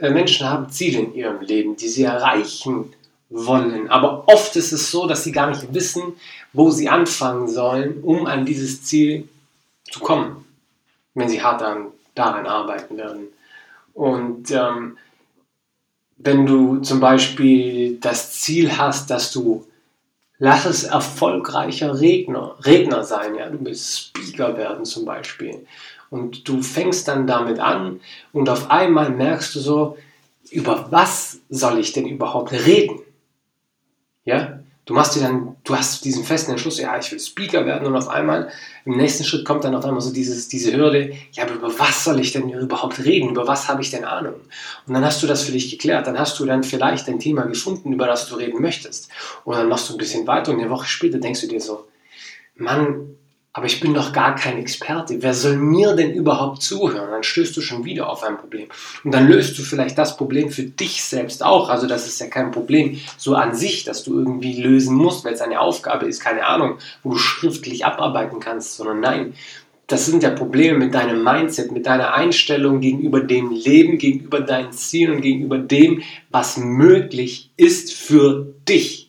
äh, 0.01 0.09
Menschen 0.11 0.49
haben 0.49 0.69
Ziele 0.69 0.99
in 0.99 1.15
ihrem 1.15 1.41
Leben, 1.41 1.75
die 1.75 1.87
sie 1.87 2.03
erreichen 2.03 2.93
wollen. 3.29 3.89
Aber 3.89 4.27
oft 4.27 4.55
ist 4.55 4.73
es 4.73 4.91
so, 4.91 5.07
dass 5.07 5.23
sie 5.23 5.31
gar 5.31 5.49
nicht 5.49 5.73
wissen, 5.73 6.03
wo 6.51 6.69
sie 6.69 6.89
anfangen 6.89 7.47
sollen, 7.47 8.01
um 8.03 8.25
an 8.25 8.45
dieses 8.45 8.83
Ziel 8.83 9.27
zu 9.89 9.99
kommen 9.99 10.43
wenn 11.13 11.29
sie 11.29 11.41
hart 11.41 11.61
daran, 12.15 12.47
arbeiten 12.47 12.97
werden. 12.97 13.27
Und 13.93 14.51
ähm, 14.51 14.97
wenn 16.23 16.45
du 16.45 16.77
zum 16.77 16.99
Beispiel 16.99 17.97
das 17.99 18.31
Ziel 18.33 18.77
hast, 18.77 19.09
dass 19.09 19.31
du, 19.31 19.65
lass 20.37 20.65
es 20.65 20.83
erfolgreicher 20.83 21.99
Redner, 21.99 22.55
Redner 22.65 23.03
sein, 23.03 23.35
ja, 23.35 23.49
du 23.49 23.57
willst 23.61 23.99
Speaker 23.99 24.57
werden 24.57 24.85
zum 24.85 25.05
Beispiel. 25.05 25.65
Und 26.09 26.47
du 26.47 26.61
fängst 26.61 27.07
dann 27.07 27.27
damit 27.27 27.59
an 27.59 27.99
und 28.31 28.47
auf 28.47 28.69
einmal 28.71 29.09
merkst 29.09 29.55
du 29.55 29.59
so, 29.59 29.97
über 30.51 30.87
was 30.91 31.39
soll 31.49 31.79
ich 31.79 31.91
denn 31.91 32.05
überhaupt 32.05 32.51
reden? 32.51 32.99
Ja, 34.23 34.59
Du 34.85 34.93
machst 34.93 35.15
dir 35.15 35.21
dann, 35.21 35.55
du 35.63 35.75
hast 35.77 36.03
diesen 36.03 36.25
festen 36.25 36.51
Entschluss, 36.51 36.77
ja, 36.77 36.97
ich 36.97 37.09
will 37.09 37.19
Speaker 37.19 37.65
werden 37.65 37.87
und 37.87 37.95
auf 37.95 38.09
einmal 38.09 38.51
im 38.83 38.97
nächsten 38.97 39.23
Schritt 39.23 39.45
kommt 39.45 39.63
dann 39.63 39.75
auf 39.75 39.85
einmal 39.85 40.01
so 40.01 40.11
dieses, 40.11 40.49
diese 40.49 40.75
Hürde, 40.75 41.13
ja, 41.31 41.43
aber 41.43 41.53
über 41.53 41.79
was 41.79 42.03
soll 42.03 42.19
ich 42.19 42.33
denn 42.33 42.49
überhaupt 42.49 42.99
reden? 43.03 43.29
Über 43.29 43.47
was 43.47 43.69
habe 43.69 43.81
ich 43.81 43.91
denn 43.91 44.03
Ahnung? 44.03 44.35
Und 44.85 44.93
dann 44.93 45.05
hast 45.05 45.23
du 45.23 45.27
das 45.27 45.43
für 45.43 45.53
dich 45.53 45.71
geklärt. 45.71 46.05
Dann 46.05 46.19
hast 46.19 46.37
du 46.37 46.45
dann 46.45 46.63
vielleicht 46.63 47.07
ein 47.07 47.19
Thema 47.19 47.43
gefunden, 47.43 47.93
über 47.93 48.07
das 48.07 48.27
du 48.27 48.35
reden 48.35 48.61
möchtest. 48.61 49.09
Und 49.45 49.55
dann 49.55 49.69
machst 49.69 49.89
du 49.89 49.93
ein 49.93 49.97
bisschen 49.97 50.27
weiter 50.27 50.51
und 50.51 50.59
eine 50.59 50.69
Woche 50.69 50.85
später 50.85 51.17
denkst 51.17 51.41
du 51.41 51.47
dir 51.47 51.61
so, 51.61 51.87
Mann, 52.55 53.15
aber 53.55 53.67
ich 53.67 53.79
bin 53.79 53.93
doch 53.93 54.11
gar 54.13 54.33
kein 54.33 54.57
Experte. 54.57 55.21
Wer 55.21 55.35
soll 55.35 55.57
mir 55.57 55.95
denn 55.95 56.11
überhaupt 56.11 56.63
zuhören? 56.63 57.11
Dann 57.11 57.21
stößt 57.21 57.55
du 57.55 57.61
schon 57.61 57.85
wieder 57.85 58.09
auf 58.09 58.23
ein 58.23 58.37
Problem. 58.37 58.67
Und 59.03 59.13
dann 59.13 59.27
löst 59.27 59.57
du 59.59 59.61
vielleicht 59.61 59.95
das 59.99 60.17
Problem 60.17 60.49
für 60.49 60.63
dich 60.63 61.03
selbst 61.03 61.45
auch. 61.45 61.69
Also 61.69 61.85
das 61.85 62.07
ist 62.07 62.19
ja 62.19 62.25
kein 62.27 62.49
Problem 62.49 62.99
so 63.15 63.35
an 63.35 63.53
sich, 63.53 63.83
dass 63.83 64.03
du 64.03 64.17
irgendwie 64.17 64.59
lösen 64.59 64.95
musst, 64.95 65.23
weil 65.23 65.35
es 65.35 65.41
eine 65.41 65.59
Aufgabe 65.59 66.07
ist, 66.07 66.19
keine 66.19 66.47
Ahnung, 66.47 66.79
wo 67.03 67.11
du 67.11 67.17
schriftlich 67.19 67.85
abarbeiten 67.85 68.39
kannst, 68.39 68.75
sondern 68.75 69.01
nein. 69.01 69.33
Das 69.85 70.07
sind 70.07 70.23
ja 70.23 70.31
Probleme 70.31 70.79
mit 70.79 70.95
deinem 70.95 71.23
Mindset, 71.23 71.71
mit 71.71 71.85
deiner 71.85 72.15
Einstellung 72.15 72.79
gegenüber 72.79 73.19
dem 73.19 73.51
Leben, 73.51 73.99
gegenüber 73.99 74.39
deinen 74.41 74.71
Zielen 74.71 75.17
und 75.17 75.21
gegenüber 75.21 75.59
dem, 75.59 76.01
was 76.31 76.57
möglich 76.57 77.51
ist 77.55 77.93
für 77.93 78.47
dich. 78.67 79.02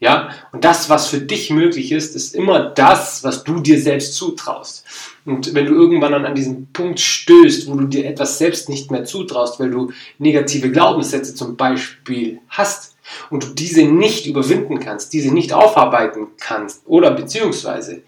Ja, 0.00 0.30
und 0.52 0.64
das, 0.64 0.88
was 0.88 1.08
für 1.08 1.18
dich 1.18 1.50
möglich 1.50 1.90
ist, 1.90 2.14
ist 2.14 2.34
immer 2.34 2.60
das, 2.70 3.24
was 3.24 3.42
du 3.42 3.58
dir 3.58 3.80
selbst 3.80 4.14
zutraust. 4.14 4.84
Und 5.24 5.54
wenn 5.54 5.66
du 5.66 5.74
irgendwann 5.74 6.12
dann 6.12 6.24
an 6.24 6.36
diesen 6.36 6.72
Punkt 6.72 7.00
stößt, 7.00 7.68
wo 7.68 7.74
du 7.74 7.86
dir 7.86 8.06
etwas 8.06 8.38
selbst 8.38 8.68
nicht 8.68 8.92
mehr 8.92 9.04
zutraust, 9.04 9.58
weil 9.58 9.70
du 9.70 9.90
negative 10.18 10.70
Glaubenssätze 10.70 11.34
zum 11.34 11.56
Beispiel 11.56 12.38
hast 12.48 12.96
und 13.28 13.42
du 13.42 13.48
diese 13.48 13.82
nicht 13.82 14.26
überwinden 14.26 14.78
kannst, 14.78 15.12
diese 15.12 15.34
nicht 15.34 15.52
aufarbeiten 15.52 16.28
kannst 16.38 16.82
oder 16.86 17.10
beziehungsweise 17.10 18.02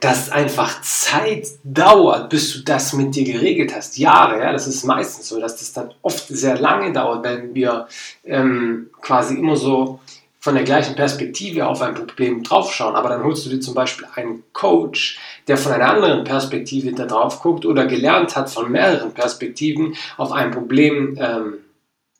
dass 0.00 0.30
einfach 0.30 0.80
Zeit 0.82 1.46
dauert, 1.62 2.28
bis 2.30 2.52
du 2.52 2.60
das 2.64 2.92
mit 2.92 3.14
dir 3.14 3.24
geregelt 3.24 3.74
hast. 3.74 3.98
Jahre, 3.98 4.40
ja, 4.40 4.50
das 4.50 4.66
ist 4.66 4.84
meistens 4.84 5.28
so, 5.28 5.38
dass 5.38 5.58
das 5.58 5.72
dann 5.72 5.92
oft 6.02 6.26
sehr 6.28 6.58
lange 6.58 6.92
dauert, 6.92 7.22
wenn 7.22 7.54
wir 7.54 7.86
ähm, 8.24 8.90
quasi 9.00 9.36
immer 9.36 9.54
so 9.54 10.00
von 10.42 10.56
der 10.56 10.64
gleichen 10.64 10.96
Perspektive 10.96 11.68
auf 11.68 11.80
ein 11.82 11.94
Problem 11.94 12.42
draufschauen, 12.42 12.96
aber 12.96 13.10
dann 13.10 13.22
holst 13.22 13.46
du 13.46 13.50
dir 13.50 13.60
zum 13.60 13.74
Beispiel 13.74 14.08
einen 14.16 14.42
Coach, 14.52 15.20
der 15.46 15.56
von 15.56 15.70
einer 15.70 15.88
anderen 15.88 16.24
Perspektive 16.24 16.92
da 16.92 17.06
drauf 17.06 17.40
guckt 17.40 17.64
oder 17.64 17.86
gelernt 17.86 18.34
hat, 18.34 18.50
von 18.50 18.70
mehreren 18.72 19.14
Perspektiven 19.14 19.94
auf 20.16 20.32
ein 20.32 20.50
Problem 20.50 21.16
ähm, 21.20 21.58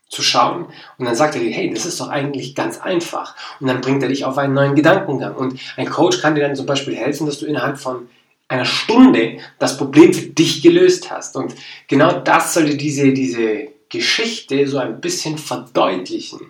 zu 0.08 0.22
schauen. 0.22 0.66
Und 0.98 1.06
dann 1.06 1.16
sagt 1.16 1.34
er 1.34 1.40
dir, 1.40 1.50
hey, 1.50 1.68
das 1.74 1.84
ist 1.84 2.00
doch 2.00 2.10
eigentlich 2.10 2.54
ganz 2.54 2.80
einfach. 2.80 3.34
Und 3.58 3.66
dann 3.66 3.80
bringt 3.80 4.04
er 4.04 4.08
dich 4.08 4.24
auf 4.24 4.38
einen 4.38 4.54
neuen 4.54 4.76
Gedankengang. 4.76 5.34
Und 5.34 5.58
ein 5.76 5.90
Coach 5.90 6.20
kann 6.20 6.36
dir 6.36 6.42
dann 6.42 6.54
zum 6.54 6.66
Beispiel 6.66 6.94
helfen, 6.94 7.26
dass 7.26 7.40
du 7.40 7.46
innerhalb 7.46 7.80
von 7.80 8.08
einer 8.46 8.66
Stunde 8.66 9.38
das 9.58 9.76
Problem 9.76 10.14
für 10.14 10.26
dich 10.26 10.62
gelöst 10.62 11.10
hast. 11.10 11.34
Und 11.34 11.56
genau 11.88 12.20
das 12.20 12.54
sollte 12.54 12.76
diese, 12.76 13.12
diese 13.12 13.66
Geschichte 13.92 14.66
so 14.66 14.78
ein 14.78 15.00
bisschen 15.00 15.36
verdeutlichen. 15.36 16.40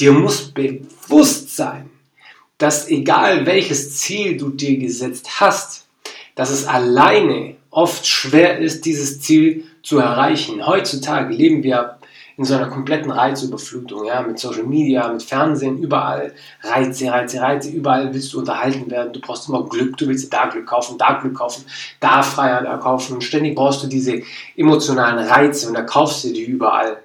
Dir 0.00 0.12
muss 0.12 0.50
bewusst 0.50 1.54
sein, 1.54 1.90
dass 2.58 2.88
egal 2.88 3.44
welches 3.44 3.98
Ziel 3.98 4.38
du 4.38 4.48
dir 4.48 4.78
gesetzt 4.78 5.40
hast, 5.40 5.86
dass 6.34 6.50
es 6.50 6.66
alleine 6.66 7.56
oft 7.70 8.06
schwer 8.06 8.58
ist, 8.58 8.86
dieses 8.86 9.20
Ziel 9.20 9.64
zu 9.82 9.98
erreichen. 9.98 10.66
Heutzutage 10.66 11.34
leben 11.34 11.62
wir 11.62 11.95
in 12.38 12.44
so 12.44 12.54
einer 12.54 12.68
kompletten 12.68 13.10
Reizüberflutung, 13.10 14.04
ja, 14.04 14.20
mit 14.20 14.38
Social 14.38 14.64
Media, 14.64 15.10
mit 15.10 15.22
Fernsehen, 15.22 15.78
überall. 15.78 16.34
Reize, 16.62 17.10
Reize, 17.10 17.40
Reize, 17.40 17.70
überall 17.70 18.12
willst 18.12 18.32
du 18.32 18.40
unterhalten 18.40 18.90
werden, 18.90 19.12
du 19.12 19.20
brauchst 19.20 19.48
immer 19.48 19.66
Glück, 19.66 19.96
du 19.96 20.06
willst 20.06 20.32
da 20.32 20.46
Glück 20.46 20.66
kaufen, 20.66 20.98
da 20.98 21.14
Glück 21.14 21.34
kaufen, 21.34 21.64
da 21.98 22.22
Freiheit 22.22 22.80
kaufen, 22.80 23.20
ständig 23.22 23.54
brauchst 23.54 23.82
du 23.82 23.86
diese 23.86 24.22
emotionalen 24.56 25.26
Reize 25.26 25.68
und 25.68 25.74
da 25.74 25.82
kaufst 25.82 26.24
du 26.24 26.32
die 26.32 26.44
überall, 26.44 26.98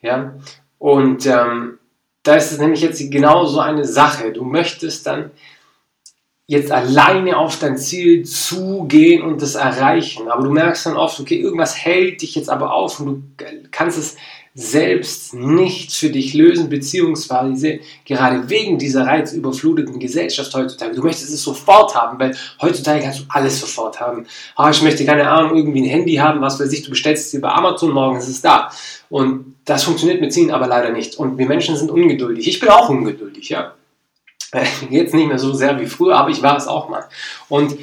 ja, 0.00 0.34
und 0.78 1.26
ähm, 1.26 1.78
da 2.24 2.34
ist 2.34 2.52
es 2.52 2.58
nämlich 2.58 2.80
jetzt 2.80 2.98
genau 3.10 3.44
so 3.44 3.60
eine 3.60 3.84
Sache, 3.84 4.32
du 4.32 4.44
möchtest 4.44 5.06
dann 5.06 5.30
jetzt 6.46 6.70
alleine 6.70 7.38
auf 7.38 7.58
dein 7.58 7.78
Ziel 7.78 8.24
zugehen 8.24 9.22
und 9.22 9.40
das 9.40 9.54
erreichen. 9.54 10.28
Aber 10.28 10.44
du 10.44 10.50
merkst 10.50 10.86
dann 10.86 10.96
oft, 10.96 11.18
okay, 11.18 11.40
irgendwas 11.40 11.76
hält 11.76 12.20
dich 12.22 12.34
jetzt 12.34 12.50
aber 12.50 12.74
auf 12.74 13.00
und 13.00 13.34
du 13.38 13.44
kannst 13.70 13.98
es 13.98 14.16
selbst 14.56 15.34
nicht 15.34 15.92
für 15.92 16.10
dich 16.10 16.32
lösen, 16.32 16.68
beziehungsweise 16.68 17.80
gerade 18.04 18.48
wegen 18.48 18.78
dieser 18.78 19.04
reizüberfluteten 19.04 19.98
Gesellschaft 19.98 20.54
heutzutage. 20.54 20.94
Du 20.94 21.02
möchtest 21.02 21.34
es 21.34 21.42
sofort 21.42 21.96
haben, 21.96 22.20
weil 22.20 22.36
heutzutage 22.62 23.00
kannst 23.02 23.20
du 23.20 23.24
alles 23.30 23.58
sofort 23.58 23.98
haben. 24.00 24.26
Ah, 24.54 24.70
ich 24.70 24.80
möchte 24.82 25.04
keine 25.04 25.28
Ahnung, 25.28 25.56
irgendwie 25.56 25.82
ein 25.82 25.90
Handy 25.90 26.14
haben, 26.14 26.40
was 26.40 26.60
weiß 26.60 26.72
ich, 26.72 26.84
du 26.84 26.90
bestellst 26.90 27.26
es 27.26 27.34
über 27.34 27.52
Amazon, 27.56 27.90
morgen 27.90 28.18
ist 28.18 28.28
es 28.28 28.42
da. 28.42 28.70
Und 29.08 29.56
das 29.64 29.82
funktioniert 29.82 30.20
mit 30.20 30.32
Ziehen 30.32 30.52
aber 30.52 30.68
leider 30.68 30.90
nicht. 30.90 31.16
Und 31.16 31.36
wir 31.36 31.46
Menschen 31.46 31.76
sind 31.76 31.90
ungeduldig. 31.90 32.46
Ich 32.46 32.60
bin 32.60 32.68
auch 32.68 32.88
ungeduldig, 32.88 33.48
ja. 33.48 33.74
Jetzt 34.90 35.14
nicht 35.14 35.28
mehr 35.28 35.38
so 35.38 35.52
sehr 35.52 35.80
wie 35.80 35.86
früher, 35.86 36.16
aber 36.16 36.30
ich 36.30 36.42
war 36.42 36.56
es 36.56 36.66
auch 36.66 36.88
mal. 36.88 37.04
Und 37.48 37.76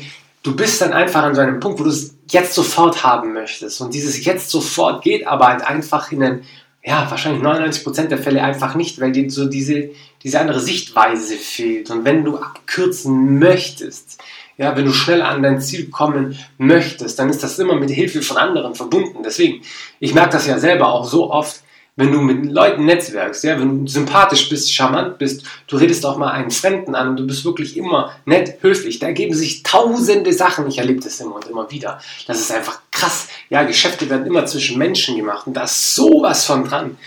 du 0.44 0.56
bist 0.56 0.82
dann 0.82 0.94
einfach 0.94 1.24
an 1.24 1.36
so 1.36 1.42
einem 1.42 1.60
Punkt, 1.60 1.80
wo 1.80 1.84
du 1.84 1.90
es 1.90 2.16
jetzt 2.30 2.54
sofort 2.54 3.04
haben 3.04 3.34
möchtest. 3.34 3.82
Und 3.82 3.94
dieses 3.94 4.24
jetzt 4.26 4.50
sofort 4.50 5.04
geht 5.04 5.28
aber 5.28 5.48
halt 5.48 5.68
einfach 5.68 6.12
in 6.12 6.24
einen, 6.24 6.46
ja, 6.84 7.10
wahrscheinlich 7.10 7.44
99% 7.44 8.08
der 8.08 8.18
Fälle 8.18 8.44
einfach 8.44 8.76
nicht, 8.76 9.00
weil 9.00 9.12
dir 9.12 9.30
so 9.30 9.46
diese, 9.46 9.90
diese 10.24 10.40
andere 10.40 10.60
Sichtweise 10.60 11.36
fehlt. 11.36 11.92
Und 11.92 12.06
wenn 12.06 12.24
du 12.24 12.38
abkürzen 12.38 13.38
möchtest, 13.38 14.20
ja, 14.58 14.76
wenn 14.76 14.86
du 14.86 14.94
schnell 14.94 15.22
an 15.22 15.44
dein 15.44 15.62
Ziel 15.62 15.90
kommen 15.90 16.38
möchtest, 16.58 17.20
dann 17.20 17.30
ist 17.30 17.44
das 17.44 17.60
immer 17.60 17.76
mit 17.76 17.90
Hilfe 17.90 18.22
von 18.22 18.38
anderen 18.38 18.76
verbunden. 18.76 19.24
Deswegen, 19.24 19.62
ich 20.00 20.14
merke 20.14 20.34
das 20.34 20.48
ja 20.48 20.60
selber 20.60 20.94
auch 20.94 21.06
so 21.06 21.32
oft, 21.32 21.62
wenn 22.02 22.12
du 22.12 22.20
mit 22.20 22.52
Leuten 22.52 22.86
netzwerkst, 22.86 23.44
ja, 23.44 23.60
wenn 23.60 23.86
du 23.86 23.92
sympathisch 23.92 24.50
bist, 24.50 24.74
charmant 24.74 25.20
bist, 25.20 25.44
du 25.68 25.78
redest 25.78 26.04
auch 26.04 26.18
mal 26.18 26.32
einen 26.32 26.50
Fremden 26.50 26.96
an 26.96 27.16
du 27.16 27.28
bist 27.28 27.46
wirklich 27.46 27.78
immer 27.78 28.16
nett, 28.26 28.58
höflich, 28.62 28.98
da 28.98 29.06
ergeben 29.06 29.36
sich 29.36 29.62
tausende 29.62 30.34
Sachen. 30.34 30.68
Ich 30.68 30.80
erlebe 30.80 31.00
das 31.00 31.20
immer 31.20 31.36
und 31.36 31.46
immer 31.46 31.70
wieder. 31.70 32.02
Das 32.26 32.40
ist 32.40 32.52
einfach 32.52 32.80
krass. 32.90 33.28
Ja, 33.52 33.62
Geschäfte 33.64 34.10
werden 34.10 34.26
immer 34.26 34.48
zwischen 34.48 34.80
Menschen 34.80 35.16
gemacht 35.16 35.46
und 35.46 35.54
da 35.54 35.66
ist 35.66 35.94
sowas 35.94 36.44
von 36.44 36.64
dran. 36.66 36.98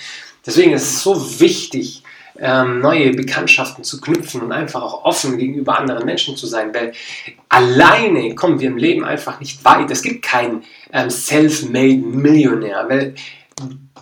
Deswegen 0.47 0.73
ist 0.73 0.85
es 0.85 1.03
so 1.03 1.41
wichtig, 1.41 2.05
ähm, 2.39 2.79
neue 2.79 3.11
Bekanntschaften 3.15 3.83
zu 3.83 4.01
knüpfen 4.01 4.43
und 4.43 4.53
einfach 4.53 4.83
auch 4.83 5.05
offen 5.05 5.39
gegenüber 5.39 5.77
anderen 5.77 6.05
Menschen 6.07 6.37
zu 6.37 6.47
sein, 6.47 6.73
weil 6.73 6.93
alleine 7.49 8.37
kommen 8.37 8.61
wir 8.61 8.69
im 8.69 8.77
Leben 8.77 9.05
einfach 9.05 9.41
nicht 9.41 9.65
weit. 9.65 9.91
Es 9.91 10.03
gibt 10.03 10.25
keinen 10.25 10.63
ähm, 10.93 11.11
self-made 11.11 11.97
Millionär, 11.97 12.87
weil 12.89 13.17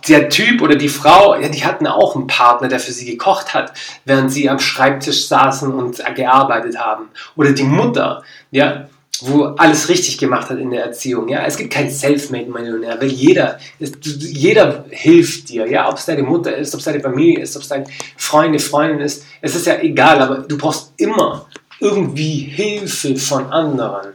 der 0.07 0.29
Typ 0.29 0.61
oder 0.61 0.75
die 0.75 0.89
Frau, 0.89 1.35
ja, 1.35 1.47
die 1.49 1.63
hatten 1.63 1.87
auch 1.87 2.15
einen 2.15 2.27
Partner, 2.27 2.67
der 2.67 2.79
für 2.79 2.91
sie 2.91 3.05
gekocht 3.05 3.53
hat, 3.53 3.73
während 4.05 4.31
sie 4.31 4.49
am 4.49 4.59
Schreibtisch 4.59 5.27
saßen 5.27 5.71
und 5.71 6.01
gearbeitet 6.15 6.77
haben. 6.77 7.09
Oder 7.35 7.51
die 7.51 7.63
Mutter, 7.63 8.23
ja, 8.51 8.87
wo 9.21 9.43
alles 9.43 9.89
richtig 9.89 10.17
gemacht 10.17 10.49
hat 10.49 10.57
in 10.57 10.71
der 10.71 10.85
Erziehung. 10.85 11.29
Ja, 11.29 11.45
es 11.45 11.55
gibt 11.55 11.71
keinen 11.71 11.89
Selfmade-Millionär, 11.89 12.99
weil 12.99 13.09
jeder, 13.09 13.59
jeder 13.79 14.85
hilft 14.89 15.49
dir. 15.49 15.67
Ja, 15.67 15.89
ob 15.89 15.97
es 15.97 16.05
deine 16.05 16.23
Mutter 16.23 16.55
ist, 16.55 16.73
ob 16.73 16.79
es 16.79 16.85
deine 16.85 16.99
Familie 16.99 17.39
ist, 17.39 17.55
ob 17.55 17.61
es 17.61 17.69
deine 17.69 17.85
Freunde, 18.17 18.59
Freundin 18.59 18.99
ist. 18.99 19.25
Es 19.41 19.55
ist 19.55 19.65
ja 19.65 19.79
egal, 19.79 20.21
aber 20.21 20.39
du 20.39 20.57
brauchst 20.57 20.93
immer 20.97 21.45
irgendwie 21.79 22.39
Hilfe 22.39 23.15
von 23.15 23.51
anderen. 23.51 24.13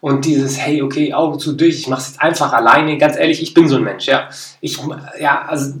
Und 0.00 0.24
dieses, 0.24 0.58
hey, 0.58 0.80
okay, 0.82 1.12
Augen 1.12 1.38
zu 1.40 1.54
durch, 1.54 1.78
ich 1.80 1.88
mach's 1.88 2.08
jetzt 2.08 2.20
einfach 2.20 2.52
alleine. 2.52 2.98
Ganz 2.98 3.16
ehrlich, 3.16 3.42
ich 3.42 3.54
bin 3.54 3.68
so 3.68 3.76
ein 3.76 3.84
Mensch, 3.84 4.06
ja. 4.06 4.28
Ich, 4.60 4.78
ja, 5.18 5.42
also 5.42 5.74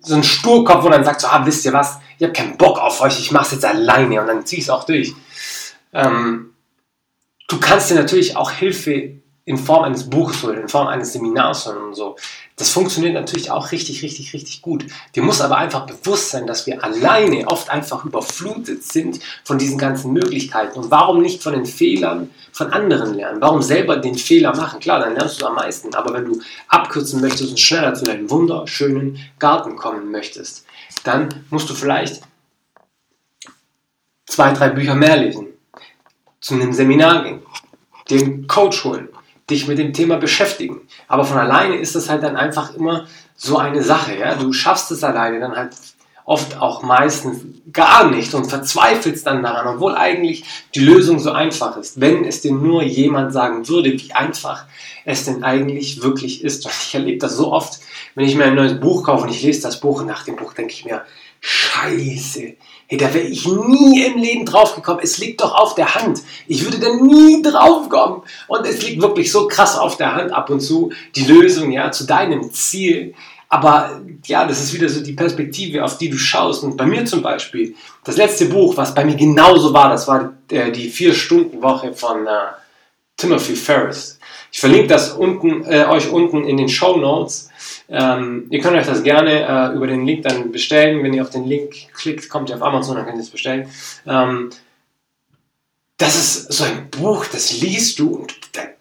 so 0.00 0.14
ein 0.14 0.24
Sturkopf, 0.24 0.84
wo 0.84 0.88
dann 0.88 1.04
sagt 1.04 1.20
so, 1.20 1.26
ah, 1.28 1.44
wisst 1.44 1.64
ihr 1.66 1.72
was, 1.72 1.98
ich 2.18 2.24
habe 2.24 2.32
keinen 2.32 2.56
Bock 2.56 2.78
auf 2.78 3.00
euch, 3.00 3.18
ich 3.18 3.32
mach's 3.32 3.52
jetzt 3.52 3.64
alleine 3.64 4.20
und 4.20 4.26
dann 4.26 4.46
zieh 4.46 4.56
ich's 4.56 4.70
auch 4.70 4.84
durch. 4.84 5.14
Ähm, 5.92 6.54
du 7.48 7.60
kannst 7.60 7.90
dir 7.90 7.96
natürlich 7.96 8.36
auch 8.36 8.50
Hilfe 8.50 9.20
in 9.44 9.56
Form 9.58 9.84
eines 9.84 10.08
Buches 10.08 10.44
oder 10.44 10.60
in 10.60 10.68
Form 10.68 10.86
eines 10.86 11.12
Seminars 11.12 11.66
und 11.66 11.94
so. 11.94 12.16
Das 12.56 12.70
funktioniert 12.70 13.14
natürlich 13.14 13.50
auch 13.50 13.72
richtig, 13.72 14.02
richtig, 14.02 14.34
richtig 14.34 14.60
gut. 14.60 14.84
Dir 15.16 15.22
muss 15.22 15.40
aber 15.40 15.56
einfach 15.56 15.86
bewusst 15.86 16.30
sein, 16.30 16.46
dass 16.46 16.66
wir 16.66 16.84
alleine 16.84 17.46
oft 17.48 17.70
einfach 17.70 18.04
überflutet 18.04 18.84
sind 18.84 19.18
von 19.44 19.56
diesen 19.56 19.78
ganzen 19.78 20.12
Möglichkeiten. 20.12 20.78
Und 20.78 20.90
warum 20.90 21.22
nicht 21.22 21.42
von 21.42 21.54
den 21.54 21.64
Fehlern 21.64 22.30
von 22.52 22.70
anderen 22.70 23.14
lernen? 23.14 23.40
Warum 23.40 23.62
selber 23.62 23.96
den 23.96 24.14
Fehler 24.14 24.54
machen? 24.54 24.78
Klar, 24.78 25.00
dann 25.00 25.14
lernst 25.14 25.40
du 25.40 25.46
am 25.46 25.54
meisten. 25.54 25.94
Aber 25.94 26.12
wenn 26.12 26.26
du 26.26 26.40
abkürzen 26.68 27.22
möchtest 27.22 27.50
und 27.50 27.58
schneller 27.58 27.94
zu 27.94 28.04
deinem 28.04 28.28
wunderschönen 28.28 29.18
Garten 29.38 29.76
kommen 29.76 30.10
möchtest, 30.10 30.66
dann 31.04 31.46
musst 31.48 31.70
du 31.70 31.74
vielleicht 31.74 32.22
zwei, 34.26 34.52
drei 34.52 34.68
Bücher 34.68 34.94
mehr 34.94 35.16
lesen, 35.16 35.48
zu 36.40 36.54
einem 36.54 36.72
Seminar 36.72 37.24
gehen, 37.24 37.42
den 38.10 38.46
Coach 38.46 38.84
holen, 38.84 39.08
dich 39.50 39.68
mit 39.68 39.78
dem 39.78 39.92
Thema 39.92 40.16
beschäftigen. 40.16 40.80
Aber 41.08 41.24
von 41.24 41.38
alleine 41.38 41.76
ist 41.76 41.94
das 41.94 42.08
halt 42.08 42.22
dann 42.22 42.36
einfach 42.36 42.74
immer 42.74 43.06
so 43.36 43.58
eine 43.58 43.82
Sache. 43.82 44.16
Ja? 44.16 44.34
Du 44.34 44.52
schaffst 44.52 44.90
es 44.90 45.04
alleine 45.04 45.40
dann 45.40 45.56
halt 45.56 45.72
oft 46.24 46.60
auch 46.60 46.82
meistens 46.82 47.40
gar 47.72 48.08
nicht 48.08 48.34
und 48.34 48.44
verzweifelst 48.44 49.26
dann 49.26 49.42
daran, 49.42 49.74
obwohl 49.74 49.96
eigentlich 49.96 50.44
die 50.74 50.80
Lösung 50.80 51.18
so 51.18 51.32
einfach 51.32 51.76
ist. 51.76 52.00
Wenn 52.00 52.24
es 52.24 52.40
dir 52.40 52.52
nur 52.52 52.84
jemand 52.84 53.32
sagen 53.32 53.66
würde, 53.68 53.92
wie 53.92 54.12
einfach 54.12 54.66
es 55.04 55.24
denn 55.24 55.42
eigentlich 55.42 56.02
wirklich 56.02 56.44
ist. 56.44 56.64
Und 56.64 56.72
ich 56.72 56.94
erlebe 56.94 57.18
das 57.18 57.36
so 57.36 57.52
oft, 57.52 57.80
wenn 58.14 58.26
ich 58.26 58.36
mir 58.36 58.44
ein 58.44 58.54
neues 58.54 58.78
Buch 58.78 59.02
kaufe 59.04 59.24
und 59.24 59.30
ich 59.30 59.42
lese 59.42 59.62
das 59.62 59.80
Buch 59.80 60.02
und 60.02 60.06
nach 60.06 60.24
dem 60.24 60.36
Buch 60.36 60.52
denke 60.52 60.72
ich 60.72 60.84
mir, 60.84 61.02
Scheiße, 61.40 62.54
hey, 62.90 62.98
da 62.98 63.14
wäre 63.14 63.26
ich 63.26 63.46
nie 63.46 64.04
im 64.04 64.18
Leben 64.18 64.44
draufgekommen. 64.44 65.00
Es 65.02 65.18
liegt 65.18 65.40
doch 65.40 65.54
auf 65.54 65.76
der 65.76 65.94
Hand. 65.94 66.22
Ich 66.48 66.64
würde 66.64 66.80
da 66.80 66.92
nie 66.92 67.40
draufkommen. 67.40 68.22
Und 68.48 68.66
es 68.66 68.82
liegt 68.82 69.00
wirklich 69.00 69.30
so 69.30 69.46
krass 69.46 69.78
auf 69.78 69.96
der 69.96 70.16
Hand 70.16 70.32
ab 70.32 70.50
und 70.50 70.58
zu 70.58 70.90
die 71.14 71.24
Lösung 71.24 71.70
ja 71.70 71.92
zu 71.92 72.04
deinem 72.04 72.52
Ziel. 72.52 73.14
Aber 73.48 74.00
ja, 74.26 74.44
das 74.44 74.60
ist 74.60 74.74
wieder 74.74 74.88
so 74.88 75.04
die 75.04 75.12
Perspektive, 75.12 75.84
auf 75.84 75.98
die 75.98 76.10
du 76.10 76.18
schaust. 76.18 76.64
Und 76.64 76.76
bei 76.76 76.84
mir 76.84 77.04
zum 77.04 77.22
Beispiel, 77.22 77.76
das 78.02 78.16
letzte 78.16 78.46
Buch, 78.46 78.76
was 78.76 78.92
bei 78.92 79.04
mir 79.04 79.14
genauso 79.14 79.72
war, 79.72 79.88
das 79.88 80.08
war 80.08 80.32
äh, 80.50 80.72
die 80.72 80.88
Vier-Stunden-Woche 80.88 81.92
von 81.92 82.26
äh, 82.26 82.30
Timothy 83.16 83.54
Ferris. 83.54 84.18
Ich 84.50 84.58
verlinke 84.58 84.88
das 84.88 85.12
unten, 85.12 85.64
äh, 85.64 85.84
euch 85.84 86.10
unten 86.10 86.44
in 86.44 86.56
den 86.56 86.68
Show 86.68 86.96
Notes. 86.96 87.49
Ähm, 87.90 88.46
ihr 88.50 88.60
könnt 88.60 88.76
euch 88.76 88.86
das 88.86 89.02
gerne 89.02 89.46
äh, 89.72 89.74
über 89.74 89.86
den 89.86 90.06
Link 90.06 90.22
dann 90.22 90.52
bestellen. 90.52 91.02
Wenn 91.02 91.12
ihr 91.12 91.22
auf 91.22 91.30
den 91.30 91.44
Link 91.44 91.92
klickt, 91.94 92.28
kommt 92.28 92.48
ihr 92.48 92.56
auf 92.56 92.62
Amazon, 92.62 92.96
dann 92.96 93.04
könnt 93.04 93.18
ihr 93.18 93.22
es 93.22 93.30
bestellen. 93.30 93.68
Ähm, 94.06 94.50
das 95.98 96.14
ist 96.16 96.52
so 96.52 96.64
ein 96.64 96.88
Buch, 96.90 97.26
das 97.26 97.60
liest 97.60 97.98
du 97.98 98.14
und 98.14 98.34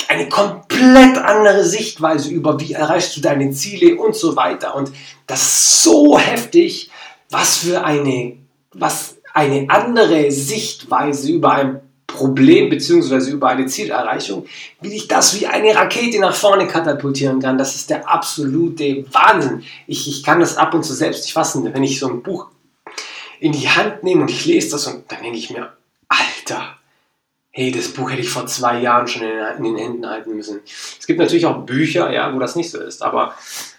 eine 0.08 0.30
komplett 0.30 1.18
andere 1.18 1.64
Sichtweise 1.64 2.30
über, 2.30 2.60
wie 2.60 2.74
erreichst 2.74 3.16
du 3.18 3.22
deine 3.22 3.52
Ziele 3.52 3.96
und 3.96 4.16
so 4.16 4.36
weiter. 4.36 4.76
Und 4.76 4.92
das 5.28 5.42
ist 5.42 5.84
so 5.84 6.18
heftig, 6.18 6.90
was 7.30 7.58
für 7.58 7.84
eine, 7.84 8.38
was 8.74 9.18
eine 9.34 9.70
andere 9.70 10.32
Sichtweise 10.32 11.32
über 11.32 11.52
ein 11.52 11.82
Problem 12.10 12.70
bzw. 12.70 13.32
über 13.32 13.50
eine 13.50 13.68
Zielerreichung, 13.68 14.46
wie 14.82 14.90
dich 14.90 15.08
das 15.08 15.40
wie 15.40 15.48
eine 15.48 15.76
Rakete 15.76 16.20
nach 16.20 16.36
vorne 16.36 16.68
katapultieren 16.68 17.40
kann. 17.40 17.58
Das 17.58 17.76
ist 17.76 17.90
der 17.90 18.10
absolute 18.10 19.06
Wahnsinn. 19.14 19.64
Ich, 19.88 20.08
ich 20.08 20.24
kann 20.24 20.40
das 20.40 20.58
ab 20.58 20.74
und 20.74 20.84
zu 20.84 20.94
selbst 20.94 21.24
nicht 21.24 21.34
fassen, 21.34 21.74
wenn 21.74 21.84
ich 21.84 22.00
so 22.00 22.10
ein 22.10 22.22
Buch 22.24 22.48
in 23.40 23.54
die 23.54 23.70
Hand 23.70 24.04
nehme 24.04 24.24
und 24.24 24.32
ich 24.32 24.46
lese 24.46 24.72
das 24.72 24.88
und 24.88 25.10
dann 25.10 25.22
denke 25.22 25.38
ich 25.38 25.50
mir, 25.50 25.72
Alter, 26.10 26.76
hey, 27.52 27.72
das 27.72 27.90
Buch 27.90 28.12
hätte 28.12 28.22
ich 28.22 28.30
vor 28.30 28.48
zwei 28.48 28.80
Jahren 28.80 29.08
schon 29.08 29.22
in, 29.24 29.64
den 29.64 29.78
Händen 29.78 30.10
halten 30.10 30.36
müssen. 30.36 30.60
Es 31.00 31.08
gibt 31.08 31.20
natürlich 31.20 31.46
auch 31.46 31.66
Bücher, 31.66 32.12
ja, 32.12 32.34
wo 32.34 32.40
das 32.40 32.56
nicht 32.56 32.72
so 32.72 32.80
ist, 32.80 33.02
aber 33.02 33.36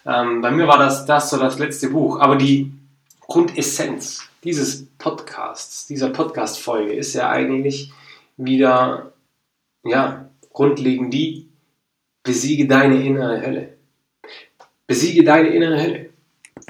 ähm, 0.07 0.41
bei 0.41 0.51
mir 0.51 0.67
war 0.67 0.79
das, 0.79 1.05
das 1.05 1.31
so 1.31 1.37
das 1.37 1.59
letzte 1.59 1.89
Buch. 1.89 2.21
Aber 2.21 2.37
die 2.37 2.73
Grundessenz 3.21 4.23
dieses 4.45 4.87
Podcasts, 4.99 5.87
dieser 5.87 6.09
Podcast-Folge 6.09 6.95
ist 6.95 7.13
ja 7.15 7.29
eigentlich 7.29 7.93
wieder, 8.45 9.13
ja, 9.85 10.31
grundlegend 10.53 11.13
die, 11.13 11.49
besiege 12.23 12.67
deine 12.67 13.05
innere 13.05 13.41
Hölle. 13.41 13.77
Besiege 14.87 15.25
deine 15.25 15.49
innere 15.49 15.83
Hölle. 15.83 16.11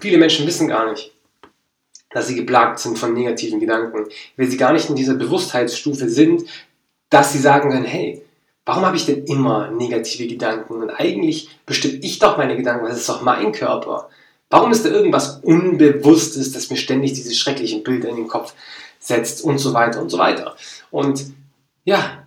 Viele 0.00 0.18
Menschen 0.18 0.46
wissen 0.46 0.68
gar 0.68 0.90
nicht, 0.90 1.12
dass 2.10 2.28
sie 2.28 2.34
geplagt 2.34 2.78
sind 2.78 2.98
von 2.98 3.14
negativen 3.14 3.60
Gedanken, 3.60 4.06
weil 4.36 4.46
sie 4.48 4.56
gar 4.56 4.72
nicht 4.72 4.88
in 4.88 4.96
dieser 4.96 5.14
Bewusstheitsstufe 5.14 6.08
sind, 6.08 6.44
dass 7.08 7.32
sie 7.32 7.38
sagen 7.38 7.70
können, 7.70 7.84
hey, 7.84 8.22
warum 8.64 8.84
habe 8.84 8.96
ich 8.96 9.06
denn 9.06 9.24
immer 9.24 9.70
negative 9.70 10.26
Gedanken? 10.26 10.74
Und 10.74 10.90
eigentlich 10.90 11.48
bestimme 11.66 11.98
ich 12.02 12.18
doch 12.18 12.36
meine 12.36 12.56
Gedanken, 12.56 12.84
weil 12.84 12.92
es 12.92 12.98
ist 12.98 13.08
doch 13.08 13.22
mein 13.22 13.52
Körper. 13.52 14.08
Warum 14.48 14.72
ist 14.72 14.84
da 14.84 14.90
irgendwas 14.90 15.40
Unbewusstes, 15.42 16.52
das 16.52 16.70
mir 16.70 16.76
ständig 16.76 17.12
diese 17.12 17.34
schrecklichen 17.34 17.82
Bilder 17.82 18.08
in 18.08 18.16
den 18.16 18.28
Kopf 18.28 18.54
setzt 18.98 19.44
und 19.44 19.58
so 19.58 19.74
weiter 19.74 20.00
und 20.00 20.10
so 20.10 20.18
weiter? 20.18 20.56
Und 20.90 21.32
ja, 21.84 22.26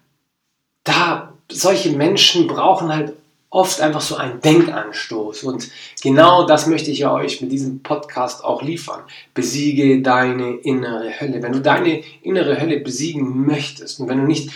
da 0.83 1.33
solche 1.49 1.91
Menschen 1.91 2.47
brauchen 2.47 2.93
halt 2.93 3.13
oft 3.53 3.81
einfach 3.81 4.01
so 4.01 4.15
einen 4.15 4.41
Denkanstoß. 4.41 5.43
Und 5.43 5.69
genau 6.01 6.45
das 6.45 6.65
möchte 6.65 6.89
ich 6.89 7.05
euch 7.05 7.39
mit 7.41 7.51
diesem 7.51 7.83
Podcast 7.83 8.43
auch 8.43 8.63
liefern. 8.63 9.03
Besiege 9.33 10.01
deine 10.01 10.55
innere 10.55 11.19
Hölle. 11.19 11.41
Wenn 11.43 11.53
du 11.53 11.61
deine 11.61 12.03
innere 12.23 12.59
Hölle 12.59 12.79
besiegen 12.79 13.45
möchtest 13.45 13.99
und 13.99 14.09
wenn 14.09 14.17
du 14.19 14.25
nicht 14.25 14.49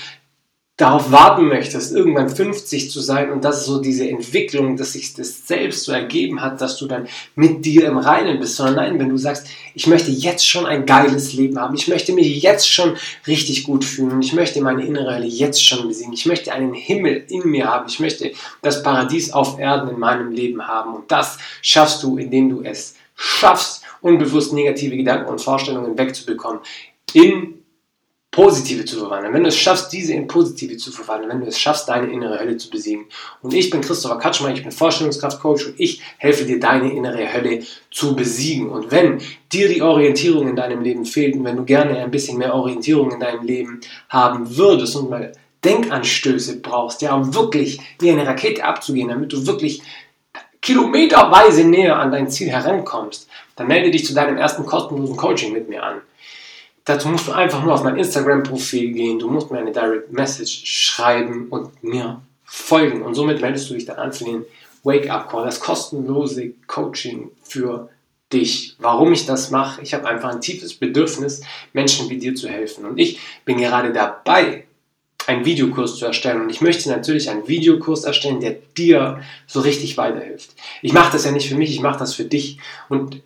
darauf 0.77 1.12
warten 1.12 1.48
möchtest, 1.48 1.91
irgendwann 1.91 2.29
50 2.29 2.91
zu 2.91 3.01
sein 3.01 3.31
und 3.31 3.43
das 3.43 3.65
so 3.65 3.81
diese 3.81 4.07
Entwicklung, 4.07 4.77
dass 4.77 4.93
sich 4.93 5.15
das 5.15 5.48
selbst 5.48 5.86
so 5.86 5.91
ergeben 5.91 6.39
hat, 6.39 6.62
dass 6.62 6.77
du 6.77 6.86
dann 6.86 7.07
mit 7.36 7.65
dir 7.65 7.88
im 7.88 7.98
Reinen 7.98 8.39
bist, 8.39 8.55
sondern 8.55 8.75
nein, 8.75 9.00
wenn 9.00 9.10
du 9.10 9.17
sagst, 9.17 9.48
ich 9.74 9.88
möchte 9.88 10.12
jetzt 10.12 10.48
schon 10.48 10.67
ein 10.67 10.86
geiles 10.86 11.34
Leben 11.34 11.60
haben, 11.60 11.74
ich 11.74 11.88
möchte 11.88 12.13
mich 12.13 12.43
jetzt 12.43 12.72
schon 12.72 12.96
richtig 13.25 13.63
gut 13.63 13.84
fühlen 13.84 14.12
und 14.12 14.22
ich 14.24 14.34
möchte 14.34 14.62
meine 14.62 14.86
innere 14.86 15.15
Hölle 15.15 15.25
jetzt 15.25 15.65
schon 15.65 15.88
besiegen, 15.88 16.13
ich 16.13 16.27
möchte 16.27 16.53
einen 16.53 16.75
Himmel 16.75 17.25
in 17.27 17.50
mir 17.50 17.67
haben, 17.67 17.88
ich 17.89 18.00
möchte 18.00 18.31
das 18.62 18.84
Paradies 18.84 19.34
auf 19.34 19.57
Erden 19.57 19.89
in 19.89 20.00
meinem 20.00 20.31
Leben 20.31 20.67
haben 20.67 20.93
und 20.93 21.12
das 21.12 21.39
schaffst 21.63 22.03
du, 22.03 22.17
indem 22.17 22.51
du 22.51 22.62
es 22.62 22.93
schaffst, 23.15 23.81
unbewusst 24.01 24.53
negative 24.53 24.96
Gedanken 24.96 25.31
und 25.31 25.41
Vorstellungen 25.41 25.98
wegzubekommen 25.98 26.62
in 27.13 27.55
positive 28.38 28.86
zu 28.86 29.00
verwandeln, 29.00 29.34
wenn 29.34 29.41
du 29.41 29.50
es 29.50 29.58
schaffst, 29.58 29.91
diese 29.91 30.13
in 30.13 30.27
positive 30.27 30.77
zu 30.77 30.91
verwandeln, 30.91 31.32
wenn 31.32 31.41
du 31.41 31.48
es 31.48 31.60
schaffst, 31.60 31.89
deine 31.89 32.12
innere 32.12 32.39
Hölle 32.39 32.56
zu 32.58 32.70
besiegen. 32.70 33.08
Und 33.41 33.51
ich 33.51 33.72
bin 33.72 33.82
Christopher 33.82 34.20
Katschmer, 34.20 34.50
ich 34.50 34.62
bin 34.62 34.72
Vorstellungskraftcoach 34.72 35.65
und 35.65 35.79
ich 35.79 36.03
helfe 36.20 36.46
dir, 36.46 36.60
deine 36.60 36.94
innere 36.94 37.34
Hölle 37.34 37.63
zu 37.89 38.15
besiegen. 38.15 38.70
Und 38.70 38.91
wenn 38.91 39.20
dir 39.51 39.67
die 39.70 39.82
Orientierung 39.82 40.48
in 40.48 40.56
deinem 40.56 40.84
Leben 40.84 41.03
fehlt 41.03 41.36
und 41.36 41.46
wenn 41.46 41.58
du 41.58 41.65
gerne 41.65 41.98
ein 41.98 42.12
bisschen 42.12 42.38
mehr 42.38 42.53
Orientierung 42.53 43.10
in 43.10 43.20
deinem 43.20 43.44
Leben 43.44 43.82
haben 44.08 44.56
würdest 44.56 44.96
und 44.98 45.10
mal 45.10 45.32
Denkanstöße 45.65 46.60
brauchst, 46.60 47.01
ja, 47.01 47.15
um 47.15 47.34
wirklich 47.34 47.79
wie 47.98 48.12
eine 48.12 48.27
Rakete 48.27 48.63
abzugehen, 48.63 49.10
damit 49.10 49.34
du 49.34 49.48
wirklich 49.48 49.82
kilometerweise 50.62 51.63
näher 51.63 51.98
an 51.98 52.12
dein 52.12 52.29
Ziel 52.29 52.50
herankommst, 52.50 53.27
dann 53.56 53.65
melde 53.65 53.89
dich 53.89 54.06
zu 54.06 54.13
deinem 54.13 54.38
ersten 54.38 54.63
kostenlosen 54.63 55.17
Coaching 55.17 55.53
mit 55.53 55.70
mir 55.70 55.82
an. 55.82 56.01
Dazu 56.88 57.10
musst 57.10 57.27
du 57.27 57.34
einfach 57.34 57.62
nur 57.63 57.74
auf 57.74 57.84
mein 57.84 57.98
Instagram-Profil 57.98 58.94
gehen, 58.94 59.20
du 59.20 59.29
musst 59.29 59.51
mir 59.51 59.60
eine 59.60 59.74
Direct 59.74 60.13
Message 60.13 60.62
schreiben 60.63 61.48
und 61.50 61.84
mir 61.84 62.22
folgen. 62.46 63.01
Und 63.01 63.13
somit 63.13 63.41
meldest 63.41 63.70
du 63.70 63.74
dich 63.74 63.84
dann 63.84 63.98
an 63.98 64.13
für 64.13 64.24
den 64.24 64.46
Wake-up-Call, 64.84 65.43
das 65.43 65.60
kostenlose 65.60 66.54
Coaching 66.65 67.30
für 67.43 67.89
dich. 68.32 68.78
Warum 68.80 69.12
ich 69.12 69.26
das 69.26 69.52
mache? 69.52 69.82
Ich 69.82 69.93
habe 69.93 70.08
einfach 70.08 70.30
ein 70.30 70.39
tiefes 70.39 70.76
Bedürfnis, 70.76 71.41
Menschen 71.73 72.10
wie 72.10 72.19
dir 72.19 72.36
zu 72.36 72.47
helfen. 72.47 72.86
Und 72.86 72.97
ich 72.97 73.19
bin 73.43 73.58
gerade 73.58 73.91
dabei, 73.91 74.63
einen 75.26 75.43
Videokurs 75.43 75.97
zu 75.97 76.06
erstellen. 76.06 76.41
Und 76.41 76.50
ich 76.50 76.62
möchte 76.62 76.88
natürlich 76.88 77.30
einen 77.30 77.50
Videokurs 77.50 78.06
erstellen, 78.06 78.39
der 78.39 78.56
dir 78.78 79.21
so 79.45 79.60
richtig 79.60 79.97
weiterhilft. 79.97 80.52
Ich 80.82 80.93
mache 80.93 81.12
das 81.12 81.26
ja 81.26 81.32
nicht 81.32 81.50
für 81.50 81.56
mich, 81.56 81.71
ich 81.71 81.82
mache 81.82 82.00
das 82.00 82.13
für 82.13 82.23
dich. 82.23 82.60
Und 82.88 83.21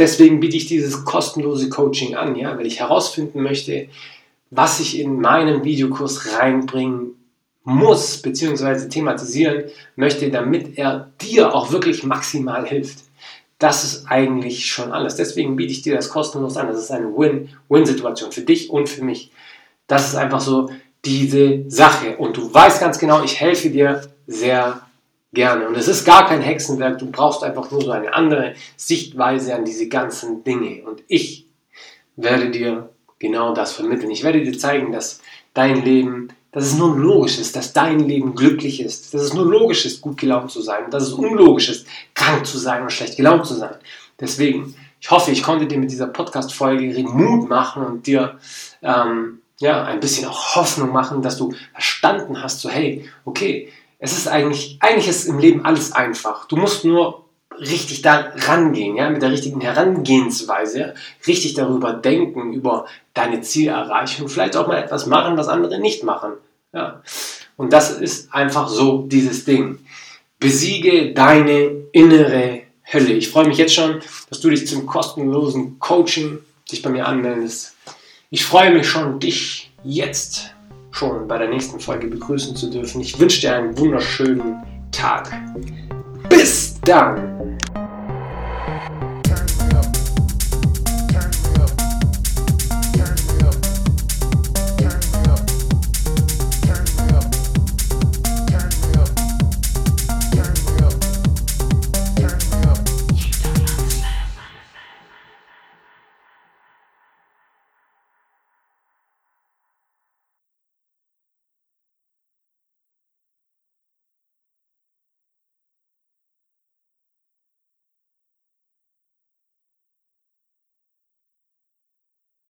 Deswegen 0.00 0.40
biete 0.40 0.56
ich 0.56 0.66
dieses 0.66 1.04
kostenlose 1.04 1.68
Coaching 1.68 2.16
an, 2.16 2.34
ja, 2.34 2.56
weil 2.56 2.66
ich 2.66 2.80
herausfinden 2.80 3.42
möchte, 3.42 3.88
was 4.50 4.80
ich 4.80 4.98
in 4.98 5.20
meinen 5.20 5.62
Videokurs 5.62 6.38
reinbringen 6.38 7.14
muss, 7.64 8.16
beziehungsweise 8.22 8.88
thematisieren 8.88 9.64
möchte, 9.96 10.30
damit 10.30 10.78
er 10.78 11.10
dir 11.20 11.54
auch 11.54 11.70
wirklich 11.70 12.02
maximal 12.02 12.66
hilft. 12.66 13.00
Das 13.58 13.84
ist 13.84 14.06
eigentlich 14.06 14.64
schon 14.64 14.90
alles. 14.90 15.16
Deswegen 15.16 15.56
biete 15.56 15.72
ich 15.72 15.82
dir 15.82 15.94
das 15.94 16.08
kostenlos 16.08 16.56
an. 16.56 16.68
Das 16.68 16.78
ist 16.78 16.90
eine 16.90 17.14
Win-Win-Situation 17.14 18.32
für 18.32 18.40
dich 18.40 18.70
und 18.70 18.88
für 18.88 19.04
mich. 19.04 19.30
Das 19.86 20.08
ist 20.08 20.14
einfach 20.14 20.40
so 20.40 20.70
diese 21.04 21.68
Sache. 21.68 22.16
Und 22.16 22.38
du 22.38 22.52
weißt 22.52 22.80
ganz 22.80 22.98
genau, 22.98 23.22
ich 23.22 23.38
helfe 23.38 23.68
dir 23.68 24.00
sehr 24.26 24.80
gerne. 25.32 25.68
Und 25.68 25.76
es 25.76 25.88
ist 25.88 26.04
gar 26.04 26.26
kein 26.26 26.42
Hexenwerk, 26.42 26.98
du 26.98 27.10
brauchst 27.10 27.42
einfach 27.42 27.70
nur 27.70 27.82
so 27.82 27.90
eine 27.90 28.12
andere 28.14 28.54
Sichtweise 28.76 29.54
an 29.54 29.64
diese 29.64 29.88
ganzen 29.88 30.44
Dinge. 30.44 30.82
Und 30.84 31.02
ich 31.08 31.46
werde 32.16 32.50
dir 32.50 32.90
genau 33.18 33.54
das 33.54 33.72
vermitteln. 33.72 34.10
Ich 34.10 34.24
werde 34.24 34.42
dir 34.42 34.58
zeigen, 34.58 34.92
dass 34.92 35.20
dein 35.54 35.84
Leben, 35.84 36.28
dass 36.52 36.64
es 36.64 36.76
nur 36.76 36.96
logisch 36.96 37.38
ist, 37.38 37.54
dass 37.54 37.72
dein 37.72 38.00
Leben 38.00 38.34
glücklich 38.34 38.80
ist, 38.80 39.14
dass 39.14 39.22
es 39.22 39.34
nur 39.34 39.46
logisch 39.46 39.86
ist, 39.86 40.00
gut 40.00 40.18
gelaunt 40.18 40.50
zu 40.50 40.62
sein, 40.62 40.90
dass 40.90 41.04
es 41.04 41.12
unlogisch 41.12 41.68
ist, 41.68 41.86
krank 42.14 42.46
zu 42.46 42.58
sein 42.58 42.82
oder 42.82 42.90
schlecht 42.90 43.16
gelaunt 43.16 43.46
zu 43.46 43.54
sein. 43.54 43.76
Deswegen, 44.18 44.74
ich 45.00 45.10
hoffe, 45.10 45.30
ich 45.30 45.42
konnte 45.42 45.66
dir 45.66 45.78
mit 45.78 45.90
dieser 45.90 46.08
Podcast-Folge 46.08 47.02
Mut 47.04 47.48
machen 47.48 47.84
und 47.84 48.06
dir 48.06 48.38
ähm, 48.82 49.40
ja, 49.60 49.84
ein 49.84 50.00
bisschen 50.00 50.26
auch 50.26 50.56
Hoffnung 50.56 50.92
machen, 50.92 51.22
dass 51.22 51.36
du 51.36 51.52
verstanden 51.72 52.42
hast, 52.42 52.60
so 52.60 52.70
hey, 52.70 53.08
okay, 53.24 53.70
es 54.00 54.12
ist 54.12 54.26
eigentlich, 54.26 54.78
eigentlich 54.80 55.08
ist 55.08 55.26
im 55.26 55.38
Leben 55.38 55.64
alles 55.64 55.92
einfach. 55.92 56.46
Du 56.46 56.56
musst 56.56 56.84
nur 56.84 57.24
richtig 57.58 58.00
da 58.00 58.32
rangehen, 58.46 58.96
ja, 58.96 59.10
mit 59.10 59.20
der 59.20 59.30
richtigen 59.30 59.60
Herangehensweise, 59.60 60.94
richtig 61.26 61.54
darüber 61.54 61.92
denken, 61.92 62.54
über 62.54 62.86
deine 63.12 63.42
Zielerreichung, 63.42 64.28
vielleicht 64.28 64.56
auch 64.56 64.66
mal 64.66 64.82
etwas 64.82 65.06
machen, 65.06 65.36
was 65.36 65.48
andere 65.48 65.78
nicht 65.78 66.02
machen, 66.02 66.32
ja. 66.72 67.02
Und 67.56 67.74
das 67.74 67.90
ist 67.90 68.32
einfach 68.32 68.68
so 68.68 69.02
dieses 69.06 69.44
Ding. 69.44 69.78
Besiege 70.38 71.12
deine 71.12 71.70
innere 71.92 72.62
Hölle. 72.90 73.12
Ich 73.12 73.28
freue 73.28 73.46
mich 73.46 73.58
jetzt 73.58 73.74
schon, 73.74 74.00
dass 74.30 74.40
du 74.40 74.48
dich 74.48 74.66
zum 74.66 74.86
kostenlosen 74.86 75.78
Coaching 75.78 76.38
dich 76.72 76.80
bei 76.80 76.88
mir 76.88 77.06
anmeldest. 77.06 77.74
Ich 78.30 78.46
freue 78.46 78.72
mich 78.72 78.88
schon, 78.88 79.20
dich 79.20 79.70
jetzt 79.84 80.54
schon 80.90 81.28
bei 81.28 81.38
der 81.38 81.48
nächsten 81.48 81.80
Folge 81.80 82.06
begrüßen 82.06 82.56
zu 82.56 82.70
dürfen. 82.70 83.00
Ich 83.00 83.18
wünsche 83.18 83.40
dir 83.40 83.54
einen 83.54 83.76
wunderschönen 83.78 84.56
Tag. 84.90 85.30
Bis 86.28 86.80
dann! 86.82 87.29